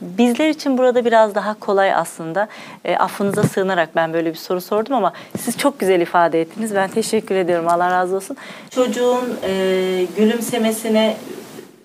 [0.00, 2.48] bizler için burada biraz daha kolay aslında.
[2.84, 6.74] E, affınıza sığınarak ben böyle bir soru sordum ama siz çok güzel ifade ettiniz.
[6.74, 7.68] Ben teşekkür ediyorum.
[7.68, 8.36] Allah razı olsun.
[8.70, 11.16] Çocuğun e, gülümsemesine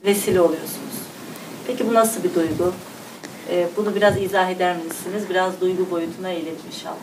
[0.05, 0.79] vesile oluyorsunuz.
[1.67, 2.73] Peki bu nasıl bir duygu?
[3.49, 5.23] Ee, bunu biraz izah eder misiniz?
[5.29, 6.95] Biraz duygu boyutuna eğilelim inşallah.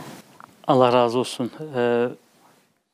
[0.66, 1.50] Allah razı olsun.
[1.76, 2.09] Ee,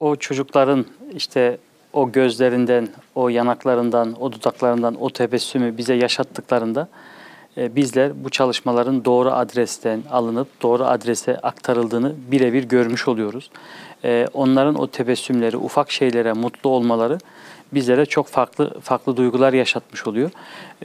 [0.00, 1.58] o çocukların işte
[1.92, 7.11] o gözlerinden, o yanaklarından, o dudaklarından o tebessümü bize yaşattıklarında e,
[7.56, 13.50] bizler bu çalışmaların doğru adresten alınıp doğru adrese aktarıldığını birebir görmüş oluyoruz.
[14.04, 17.18] E, onların o tebessümleri, ufak şeylere mutlu olmaları
[17.74, 20.30] bizlere çok farklı farklı duygular yaşatmış oluyor.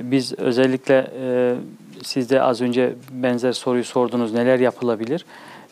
[0.02, 1.56] Biz özellikle e,
[2.04, 5.26] siz de az önce benzer soruyu sordunuz neler yapılabilir?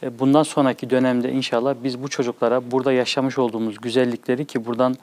[0.03, 4.95] E, Bundan sonraki dönemde inşallah biz bu çocuklara burada yaşamış olduğumuz güzellikleri ki buradan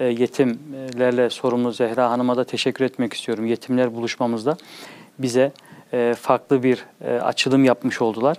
[0.00, 3.46] e, yetimlerle sorumlu Zehra Hanım'a da teşekkür etmek istiyorum.
[3.46, 4.56] Yetimler buluşmamızda
[5.18, 5.52] bize
[5.92, 8.36] e, farklı bir e, açılım yapmış oldular.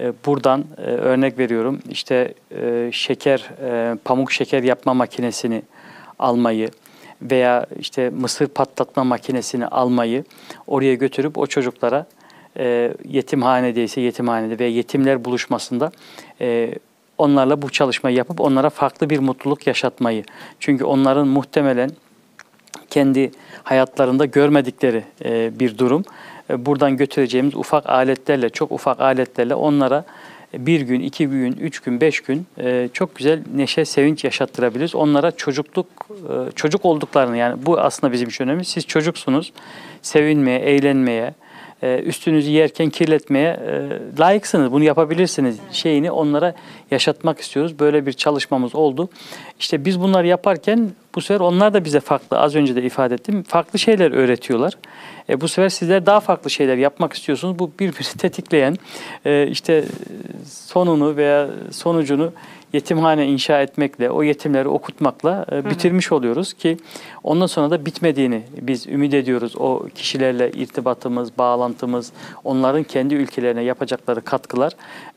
[0.00, 2.34] E, buradan örnek veriyorum işte
[2.92, 3.50] şeker,
[4.04, 5.62] pamuk şeker yapma makinesini
[6.18, 6.70] almayı
[7.22, 10.24] veya işte mısır patlatma makinesini almayı
[10.66, 12.06] oraya götürüp o çocuklara
[12.58, 15.92] e, yetimhanedeyse yetimhanede veya yetimler buluşmasında
[16.40, 16.74] e,
[17.18, 20.24] onlarla bu çalışmayı yapıp onlara farklı bir mutluluk yaşatmayı.
[20.60, 21.90] Çünkü onların muhtemelen
[22.94, 23.30] kendi
[23.62, 26.04] hayatlarında görmedikleri e, bir durum.
[26.50, 30.04] E, buradan götüreceğimiz ufak aletlerle, çok ufak aletlerle onlara
[30.58, 34.94] bir gün, iki gün, üç gün, beş gün e, çok güzel neşe, sevinç yaşattırabiliriz.
[34.94, 38.64] Onlara çocukluk, e, çocuk olduklarını yani bu aslında bizim için önemli.
[38.64, 39.52] Siz çocuksunuz,
[40.02, 41.34] sevinmeye, eğlenmeye, e,
[41.82, 44.72] üstünüzü yerken kirletmeye e, layıksınız.
[44.72, 46.54] Bunu yapabilirsiniz şeyini onlara
[46.90, 47.78] yaşatmak istiyoruz.
[47.78, 49.08] Böyle bir çalışmamız oldu.
[49.58, 53.42] İşte biz bunları yaparken bu sefer onlar da bize farklı, az önce de ifade ettim,
[53.42, 54.72] farklı şeyler öğretiyorlar.
[55.28, 57.58] E, bu sefer sizler daha farklı şeyler yapmak istiyorsunuz.
[57.58, 58.76] Bu birbirini tetikleyen,
[59.24, 59.84] e, işte
[60.46, 62.32] sonunu veya sonucunu
[62.74, 66.76] yetimhane inşa etmekle, o yetimleri okutmakla e, bitirmiş oluyoruz ki
[67.22, 69.56] ondan sonra da bitmediğini biz ümit ediyoruz.
[69.56, 72.12] O kişilerle irtibatımız, bağlantımız,
[72.44, 74.72] onların kendi ülkelerine yapacakları katkılar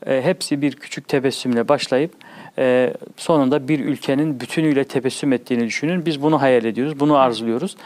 [0.06, 2.12] e, hepsi bir küçük tebessümle başlayıp
[2.58, 6.06] e, sonunda bir ülkenin bütünüyle tebessüm ettiğini düşünün.
[6.06, 7.76] Biz bunu hayal ediyoruz, bunu arzuluyoruz.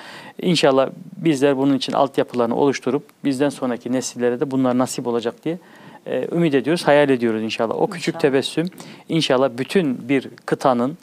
[0.42, 5.58] İnşallah bizler bunun için altyapılarını oluşturup bizden sonraki nesillere de bunlar nasip olacak diye
[6.06, 7.74] e, ümit ediyoruz, hayal ediyoruz inşallah.
[7.80, 8.20] O küçük inşallah.
[8.20, 8.70] tebessüm
[9.08, 10.98] inşallah bütün bir kıtanın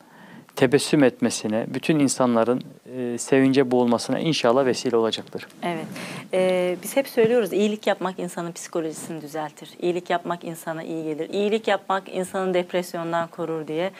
[0.56, 2.64] tebessüm etmesine, bütün insanların
[2.98, 5.48] e, sevince boğulmasına inşallah vesile olacaktır.
[5.64, 5.86] Evet.
[6.34, 9.70] Ee, biz hep söylüyoruz iyilik yapmak insanın psikolojisini düzeltir.
[9.82, 11.30] İyilik yapmak insana iyi gelir.
[11.30, 13.92] İyilik yapmak insanı depresyondan korur diye.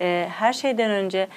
[0.00, 1.28] Ee, her şeyden önce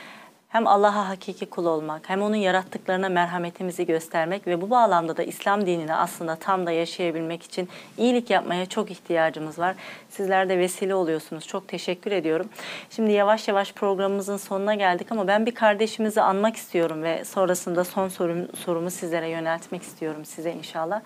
[0.50, 5.66] hem Allah'a hakiki kul olmak, hem onun yarattıklarına merhametimizi göstermek ve bu bağlamda da İslam
[5.66, 9.76] dinini aslında tam da yaşayabilmek için iyilik yapmaya çok ihtiyacımız var.
[10.10, 11.48] Sizler de vesile oluyorsunuz.
[11.48, 12.50] Çok teşekkür ediyorum.
[12.90, 18.08] Şimdi yavaş yavaş programımızın sonuna geldik ama ben bir kardeşimizi anmak istiyorum ve sonrasında son
[18.08, 21.02] sorum, sorumu sizlere yöneltmek istiyorum size inşallah.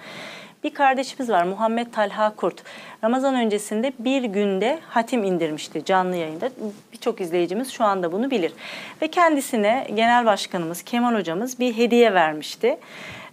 [0.64, 2.64] Bir kardeşimiz var Muhammed Talha Kurt.
[3.03, 6.49] Ramazan öncesinde bir günde hatim indirmişti canlı yayında.
[6.93, 8.53] Birçok izleyicimiz şu anda bunu bilir.
[9.01, 12.78] Ve kendisine Genel Başkanımız Kemal Hocamız bir hediye vermişti.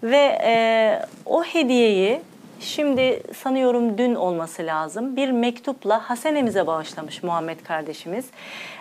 [0.02, 2.20] Ve e, o hediyeyi
[2.60, 5.16] Şimdi sanıyorum dün olması lazım.
[5.16, 8.24] Bir mektupla Hasenemize bağışlamış Muhammed kardeşimiz.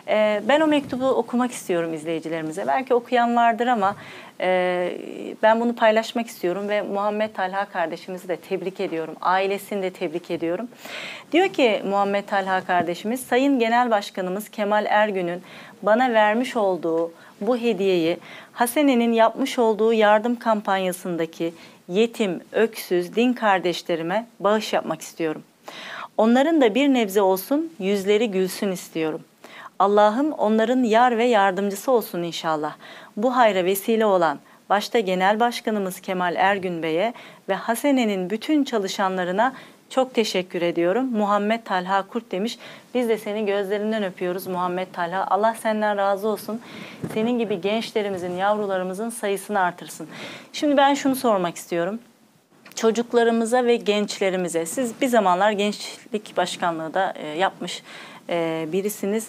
[0.08, 2.68] Ee, ben o mektubu okumak istiyorum izleyicilerimize.
[2.68, 3.96] Belki okuyan vardır ama
[4.42, 4.98] e,
[5.44, 9.16] ben bunu paylaşmak istiyorum ve Muhammed Talha kardeşimizi de tebrik ediyorum.
[9.22, 10.68] Ailesini de tebrik ediyorum.
[11.32, 15.42] Diyor ki Muhammed Talha kardeşimiz, Sayın Genel Başkanımız Kemal Ergün'ün
[15.82, 17.12] bana vermiş olduğu
[17.42, 18.18] bu hediyeyi
[18.54, 21.54] Hasene'nin yapmış olduğu yardım kampanyasındaki
[21.88, 25.44] yetim, öksüz, din kardeşlerime bağış yapmak istiyorum.
[26.18, 29.22] Onların da bir nebze olsun, yüzleri gülsün istiyorum.
[29.80, 32.76] Allah'ım onların yar ve yardımcısı olsun inşallah.
[33.24, 34.40] Bu hayra vesile olan
[34.70, 37.14] başta Genel Başkanımız Kemal Ergün Bey'e
[37.50, 39.54] ve Hasene'nin bütün çalışanlarına
[39.90, 41.06] çok teşekkür ediyorum.
[41.06, 42.58] Muhammed Talha Kurt demiş.
[42.96, 45.28] Biz de seni gözlerinden öpüyoruz Muhammed Talha.
[45.30, 46.62] Allah senden razı olsun.
[47.14, 50.08] Senin gibi gençlerimizin, yavrularımızın sayısını artırsın.
[50.54, 52.00] Şimdi ben şunu sormak istiyorum.
[52.76, 57.84] Çocuklarımıza ve gençlerimize, siz bir zamanlar gençlik başkanlığı da e, yapmış
[58.30, 59.28] e, birisiniz.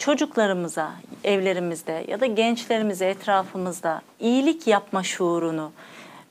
[0.00, 0.90] Çocuklarımıza,
[1.24, 5.70] evlerimizde ya da gençlerimize, etrafımızda iyilik yapma şuurunu,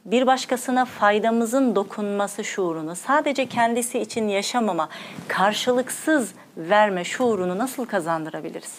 [0.06, 4.90] bir başkasına faydamızın dokunması şuurunu, sadece kendisi için yaşamama,
[5.28, 8.74] karşılıksız verme şuurunu nasıl kazandırabiliriz?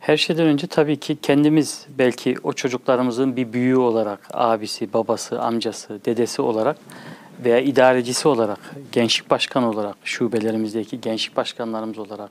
[0.00, 6.04] Her şeyden önce tabii ki kendimiz belki o çocuklarımızın bir büyüğü olarak, abisi, babası, amcası,
[6.04, 6.76] dedesi olarak
[7.44, 8.58] veya idarecisi olarak,
[8.92, 12.30] gençlik başkanı olarak, şubelerimizdeki gençlik başkanlarımız olarak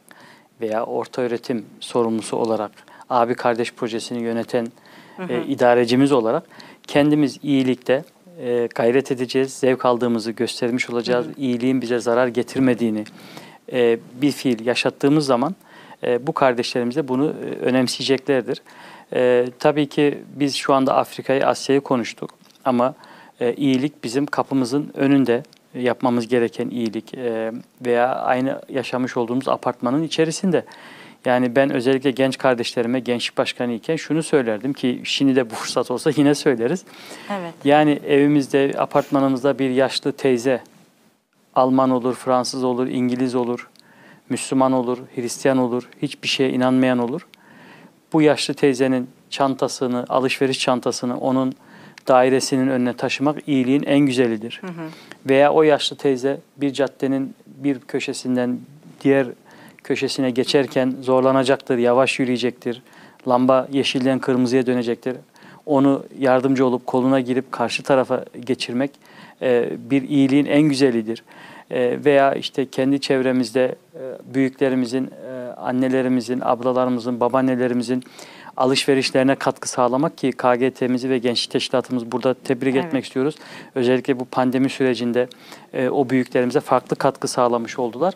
[0.62, 2.72] veya orta öğretim sorumlusu olarak,
[3.10, 4.68] abi kardeş projesini yöneten
[5.18, 5.34] hı hı.
[5.34, 6.44] E, idarecimiz olarak
[6.88, 8.04] kendimiz iyilikte
[8.40, 11.26] e, gayret edeceğiz, zevk aldığımızı göstermiş olacağız.
[11.26, 11.34] Hı hı.
[11.38, 13.04] İyiliğin bize zarar getirmediğini
[13.72, 15.56] e, bir fiil yaşattığımız zaman
[16.04, 18.62] e, bu kardeşlerimiz de bunu e, önemseyeceklerdir.
[19.14, 22.30] E, tabii ki biz şu anda Afrika'yı, Asya'yı konuştuk
[22.66, 22.94] ama
[23.40, 25.44] e, iyilik bizim kapımızın önünde
[25.80, 27.52] yapmamız gereken iyilik e,
[27.86, 30.66] veya aynı yaşamış olduğumuz apartmanın içerisinde.
[31.26, 35.92] Yani ben özellikle genç kardeşlerime gençlik başkanı iken şunu söylerdim ki şimdi de bu fırsat
[35.92, 36.86] olsa yine söyleriz.
[37.32, 37.54] Evet.
[37.64, 40.62] Yani evimizde, apartmanımızda bir yaşlı teyze
[41.56, 43.70] Alman olur, Fransız olur, İngiliz olur,
[44.30, 47.28] Müslüman olur, Hristiyan olur, hiçbir şeye inanmayan olur.
[48.14, 51.54] Bu yaşlı teyzenin çantasını, alışveriş çantasını onun
[52.08, 54.62] dairesinin önüne taşımak iyiliğin en güzelidir.
[55.26, 58.60] Veya o yaşlı teyze bir caddenin bir köşesinden
[59.02, 59.28] diğer
[59.84, 62.82] köşesine geçerken zorlanacaktır, yavaş yürüyecektir.
[63.28, 65.16] Lamba yeşilden kırmızıya dönecektir.
[65.66, 68.92] Onu yardımcı olup koluna girip karşı tarafa geçirmek
[69.42, 71.24] e, bir iyiliğin en güzelidir.
[71.72, 78.04] E, veya işte kendi çevremizde e, büyüklerimizin, e, annelerimizin, ablalarımızın, babaannelerimizin
[78.58, 82.86] alışverişlerine katkı sağlamak ki KGT'mizi ve gençlik teşkilatımız burada tebrik Evet.
[82.86, 83.36] etmek istiyoruz.
[83.76, 85.28] Özellikle bu pandemi sürecinde
[85.74, 88.14] e, o büyüklerimize farklı katkı sağlamış oldular.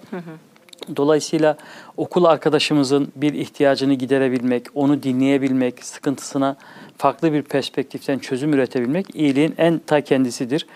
[0.96, 1.58] Dolayısıyla
[1.98, 6.56] okul arkadaşımızın bir ihtiyacını giderebilmek, onu dinleyebilmek, sıkıntısına
[6.98, 10.68] farklı bir perspektiften çözüm üretebilmek iyiliğin en ta kendisidir.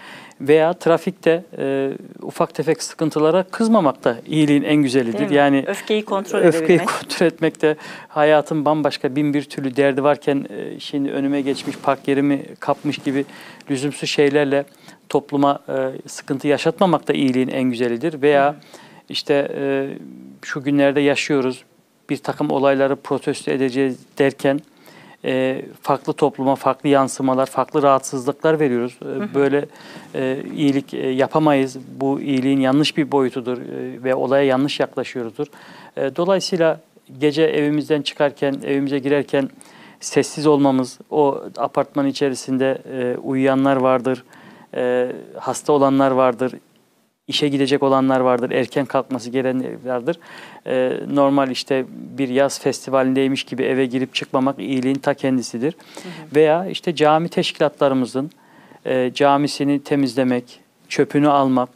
[0.41, 5.29] Veya trafikte e, ufak tefek sıkıntılara kızmamak da iyiliğin en güzelidir.
[5.29, 6.87] Yani öfkeyi kontrol öfkeyi edebilmek.
[6.87, 7.75] kontrol etmekte
[8.07, 13.25] hayatın bambaşka bin bir türlü derdi varken e, şimdi önüme geçmiş park yerimi kapmış gibi
[13.71, 14.65] lüzumsuz şeylerle
[15.09, 18.21] topluma e, sıkıntı yaşatmamak da iyiliğin en güzelidir.
[18.21, 18.55] Veya
[19.09, 19.89] işte e,
[20.41, 21.63] şu günlerde yaşıyoruz
[22.09, 24.59] bir takım olayları protesto edeceğiz derken
[25.25, 28.99] e, farklı topluma farklı yansımalar, farklı rahatsızlıklar veriyoruz.
[29.01, 29.65] E, Böyle
[30.15, 31.77] e, iyilik e, yapamayız.
[31.99, 35.47] Bu iyiliğin yanlış bir boyutudur e, ve olaya yanlış yaklaşıyoruzdur.
[35.97, 36.79] E, dolayısıyla
[37.19, 39.49] gece evimizden çıkarken, evimize girerken
[39.99, 44.23] sessiz olmamız, o apartman içerisinde e, uyuyanlar vardır,
[44.73, 46.53] e, hasta olanlar vardır,
[47.27, 50.19] işe gidecek olanlar vardır, erken kalkması gerekenler vardır.
[50.67, 55.75] Ee, normal işte bir yaz festivalindeymiş gibi eve girip çıkmamak iyiliğin ta kendisidir.
[56.35, 58.31] Veya işte cami teşkilatlarımızın
[58.85, 60.59] e, camisini temizlemek,
[60.89, 61.69] çöpünü almak,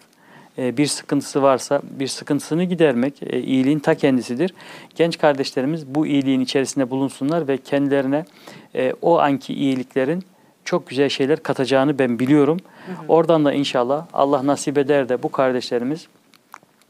[0.58, 4.54] e, bir sıkıntısı varsa bir sıkıntısını gidermek e, iyiliğin ta kendisidir.
[4.96, 8.26] Genç kardeşlerimiz bu iyiliğin içerisinde bulunsunlar ve kendilerine
[8.76, 10.24] e, o anki iyiliklerin
[10.70, 12.58] çok güzel şeyler katacağını ben biliyorum.
[13.08, 16.08] Oradan da inşallah Allah nasip eder de bu kardeşlerimiz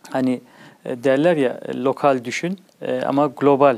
[0.10, 0.42] hani
[0.86, 3.78] e, derler ya e, lokal düşün e, ama global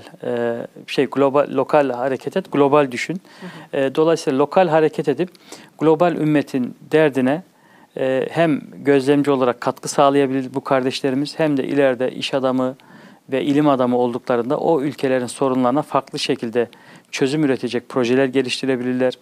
[0.88, 3.22] şey global lokal hareket et global düşün.
[3.74, 5.30] E, dolayısıyla lokal hareket edip
[5.80, 7.44] global ümmetin derdine
[8.30, 12.76] hem gözlemci olarak katkı sağlayabilir bu kardeşlerimiz hem de ileride iş adamı
[13.32, 16.68] ve ilim adamı olduklarında o ülkelerin sorunlarına farklı şekilde
[17.12, 19.14] çözüm üretecek projeler geliştirebilirler.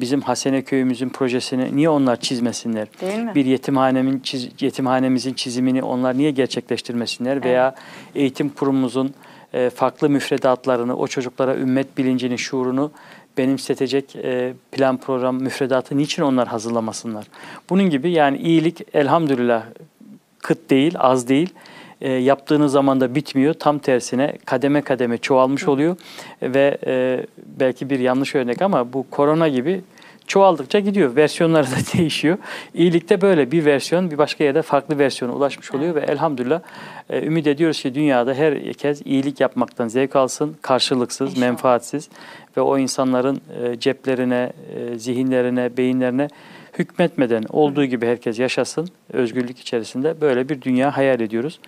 [0.00, 2.88] Bizim Hasene köyümüzün projesini niye onlar çizmesinler?
[3.00, 3.32] Değil mi?
[3.34, 7.74] Bir yetimhanemin çiz, yetimhanemizin çizimini onlar niye gerçekleştirmesinler veya
[8.14, 9.14] eğitim kurumumuzun
[9.52, 12.90] e, farklı müfredatlarını, o çocuklara ümmet bilincini, şuurunu
[13.38, 17.26] benimsetecek e, plan program müfredatı niçin onlar hazırlamasınlar?
[17.70, 19.64] Bunun gibi yani iyilik elhamdülillah
[20.38, 21.54] kıt değil, az değil.
[22.04, 23.54] E, yaptığınız zaman da bitmiyor.
[23.54, 25.96] Tam tersine kademe kademe çoğalmış oluyor.
[26.42, 27.26] Ve e,
[27.60, 29.80] belki bir yanlış örnek ama bu korona gibi
[30.26, 31.16] çoğaldıkça gidiyor.
[31.16, 32.38] Versiyonları da değişiyor.
[32.74, 36.60] İyilikte böyle bir versiyon bir başka yerde farklı versiyona ulaşmış oluyor ve elhamdülillah
[37.10, 41.46] e, ümit ediyoruz ki dünyada herkes iyilik yapmaktan zevk alsın, karşılıksız, İnşallah.
[41.46, 42.08] menfaatsiz
[42.56, 46.28] ve o insanların e, ceplerine, e, zihinlerine, beyinlerine
[46.78, 51.60] hükmetmeden olduğu gibi herkes yaşasın, özgürlük içerisinde böyle bir dünya hayal ediyoruz.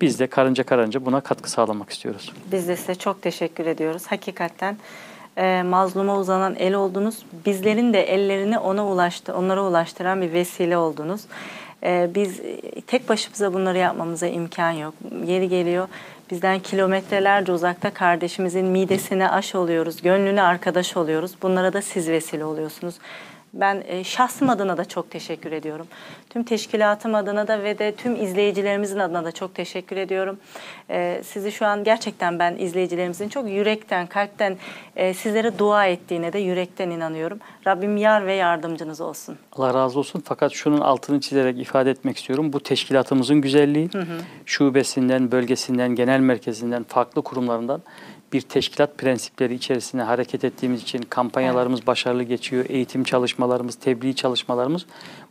[0.00, 2.32] Biz de karınca karınca buna katkı sağlamak istiyoruz.
[2.52, 4.02] Biz de size çok teşekkür ediyoruz.
[4.06, 4.76] Hakikaten
[5.36, 7.18] e, mazluma uzanan el oldunuz.
[7.46, 11.20] Bizlerin de ellerini ona ulaştı, onlara ulaştıran bir vesile oldunuz.
[11.82, 12.40] E, biz
[12.86, 14.94] tek başımıza bunları yapmamıza imkan yok.
[15.26, 15.88] Yeri geliyor
[16.30, 21.32] bizden kilometrelerce uzakta kardeşimizin midesine aş oluyoruz, gönlüne arkadaş oluyoruz.
[21.42, 22.94] Bunlara da siz vesile oluyorsunuz.
[23.54, 25.86] Ben e, şahsım adına da çok teşekkür ediyorum.
[26.30, 30.38] Tüm teşkilatım adına da ve de tüm izleyicilerimizin adına da çok teşekkür ediyorum.
[30.90, 34.56] E, sizi şu an gerçekten ben izleyicilerimizin çok yürekten, kalpten
[34.96, 37.38] e, sizlere dua ettiğine de yürekten inanıyorum.
[37.66, 39.38] Rabbim yar ve yardımcınız olsun.
[39.52, 40.22] Allah razı olsun.
[40.24, 42.52] Fakat şunun altını çizerek ifade etmek istiyorum.
[42.52, 43.90] Bu teşkilatımızın güzelliği,
[44.46, 47.82] şubesinden, bölgesinden, genel merkezinden, farklı kurumlarından
[48.32, 52.64] bir teşkilat prensipleri içerisinde hareket ettiğimiz için kampanyalarımız başarılı geçiyor.
[52.68, 54.86] Eğitim çalışmalarımız, tebliğ çalışmalarımız.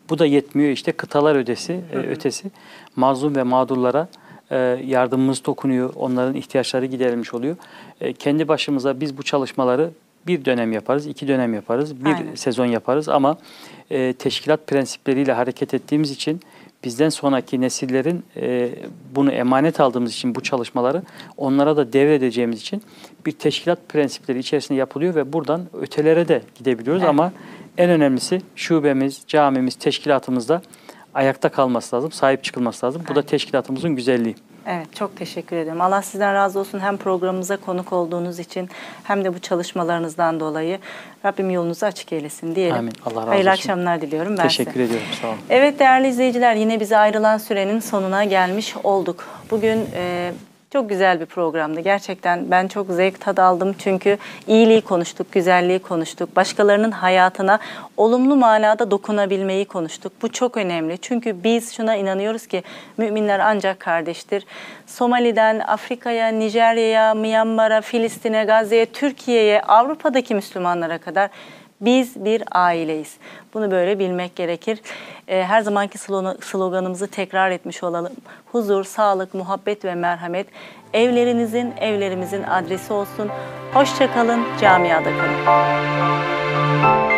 [0.10, 0.72] Bu da yetmiyor.
[0.72, 2.52] İşte kıtalar ötesi, e, ötesi
[2.96, 4.08] mazlum ve mağdurlara
[4.52, 5.94] e, yardımımız dokunuyor.
[5.96, 7.56] Onların ihtiyaçları giderilmiş oluyor.
[8.02, 9.92] E, kendi başımıza biz bu çalışmaları
[10.28, 12.36] bir dönem yaparız, iki dönem yaparız, bir Aynen.
[12.36, 13.38] sezon yaparız ama
[14.20, 16.42] teşkilat prensipleriyle hareket ettiğimiz için
[16.84, 18.70] bizden sonraki nesillerin e,
[19.16, 21.04] bunu emanet aldığımız için bu çalışmaları
[21.38, 22.82] onlara da devredeceğimiz için
[23.26, 27.10] bir teşkilat prensipleri içerisinde yapılıyor ve buradan ötelere de gidebiliyoruz Evet.
[27.10, 27.32] ama
[27.78, 30.62] en önemlisi şubemiz, camimiz, teşkilatımızda
[31.14, 33.02] ayakta kalması lazım, sahip çıkılması lazım.
[33.10, 34.36] Bu da teşkilatımızın güzelliği.
[34.68, 35.82] Evet, çok teşekkür ederim.
[35.82, 38.70] Allah sizden razı olsun hem programımıza konuk olduğunuz için
[39.04, 40.80] hem de bu çalışmalarınızdan dolayı.
[41.26, 42.76] Rabbim yolunuzu açık eylesin diyelim.
[42.76, 42.94] Amin.
[43.06, 43.60] Allah razı Hayırlı olsun.
[43.60, 44.84] akşamlar diliyorum ben Teşekkür size.
[44.84, 45.08] ediyorum.
[45.22, 45.38] Sağ olun.
[45.50, 49.26] Evet değerli izleyiciler yine bize ayrılan sürenin sonuna gelmiş olduk.
[49.52, 50.32] Bugün e,
[50.74, 51.80] çok güzel bir programdı.
[51.80, 54.18] Gerçekten ben çok zevk tad aldım çünkü
[54.48, 56.36] iyiliği konuştuk, güzelliği konuştuk.
[56.36, 57.60] Başkalarının hayatına
[57.98, 60.14] olumlu manada dokunabilmeyi konuştuk.
[60.22, 60.98] Bu çok önemli.
[60.98, 62.64] Çünkü biz şuna inanıyoruz ki
[62.98, 64.46] müminler ancak kardeştir.
[64.88, 71.30] Somali'den Afrika'ya, Nijerya'ya, Myanmar'a, Filistin'e, Gazze'ye, Türkiye'ye, Avrupa'daki Müslümanlara kadar
[71.82, 73.18] biz bir aileyiz.
[73.54, 74.82] Bunu böyle bilmek gerekir.
[75.28, 75.98] Ee, Her zamanki
[76.42, 78.14] sloganımızı tekrar etmiş olalım.
[78.52, 80.48] Huzur, sağlık, muhabbet ve merhamet
[80.94, 83.30] evlerinizin, evlerimizin adresi olsun.
[83.74, 87.09] Hoşça kalın, camiada kalın.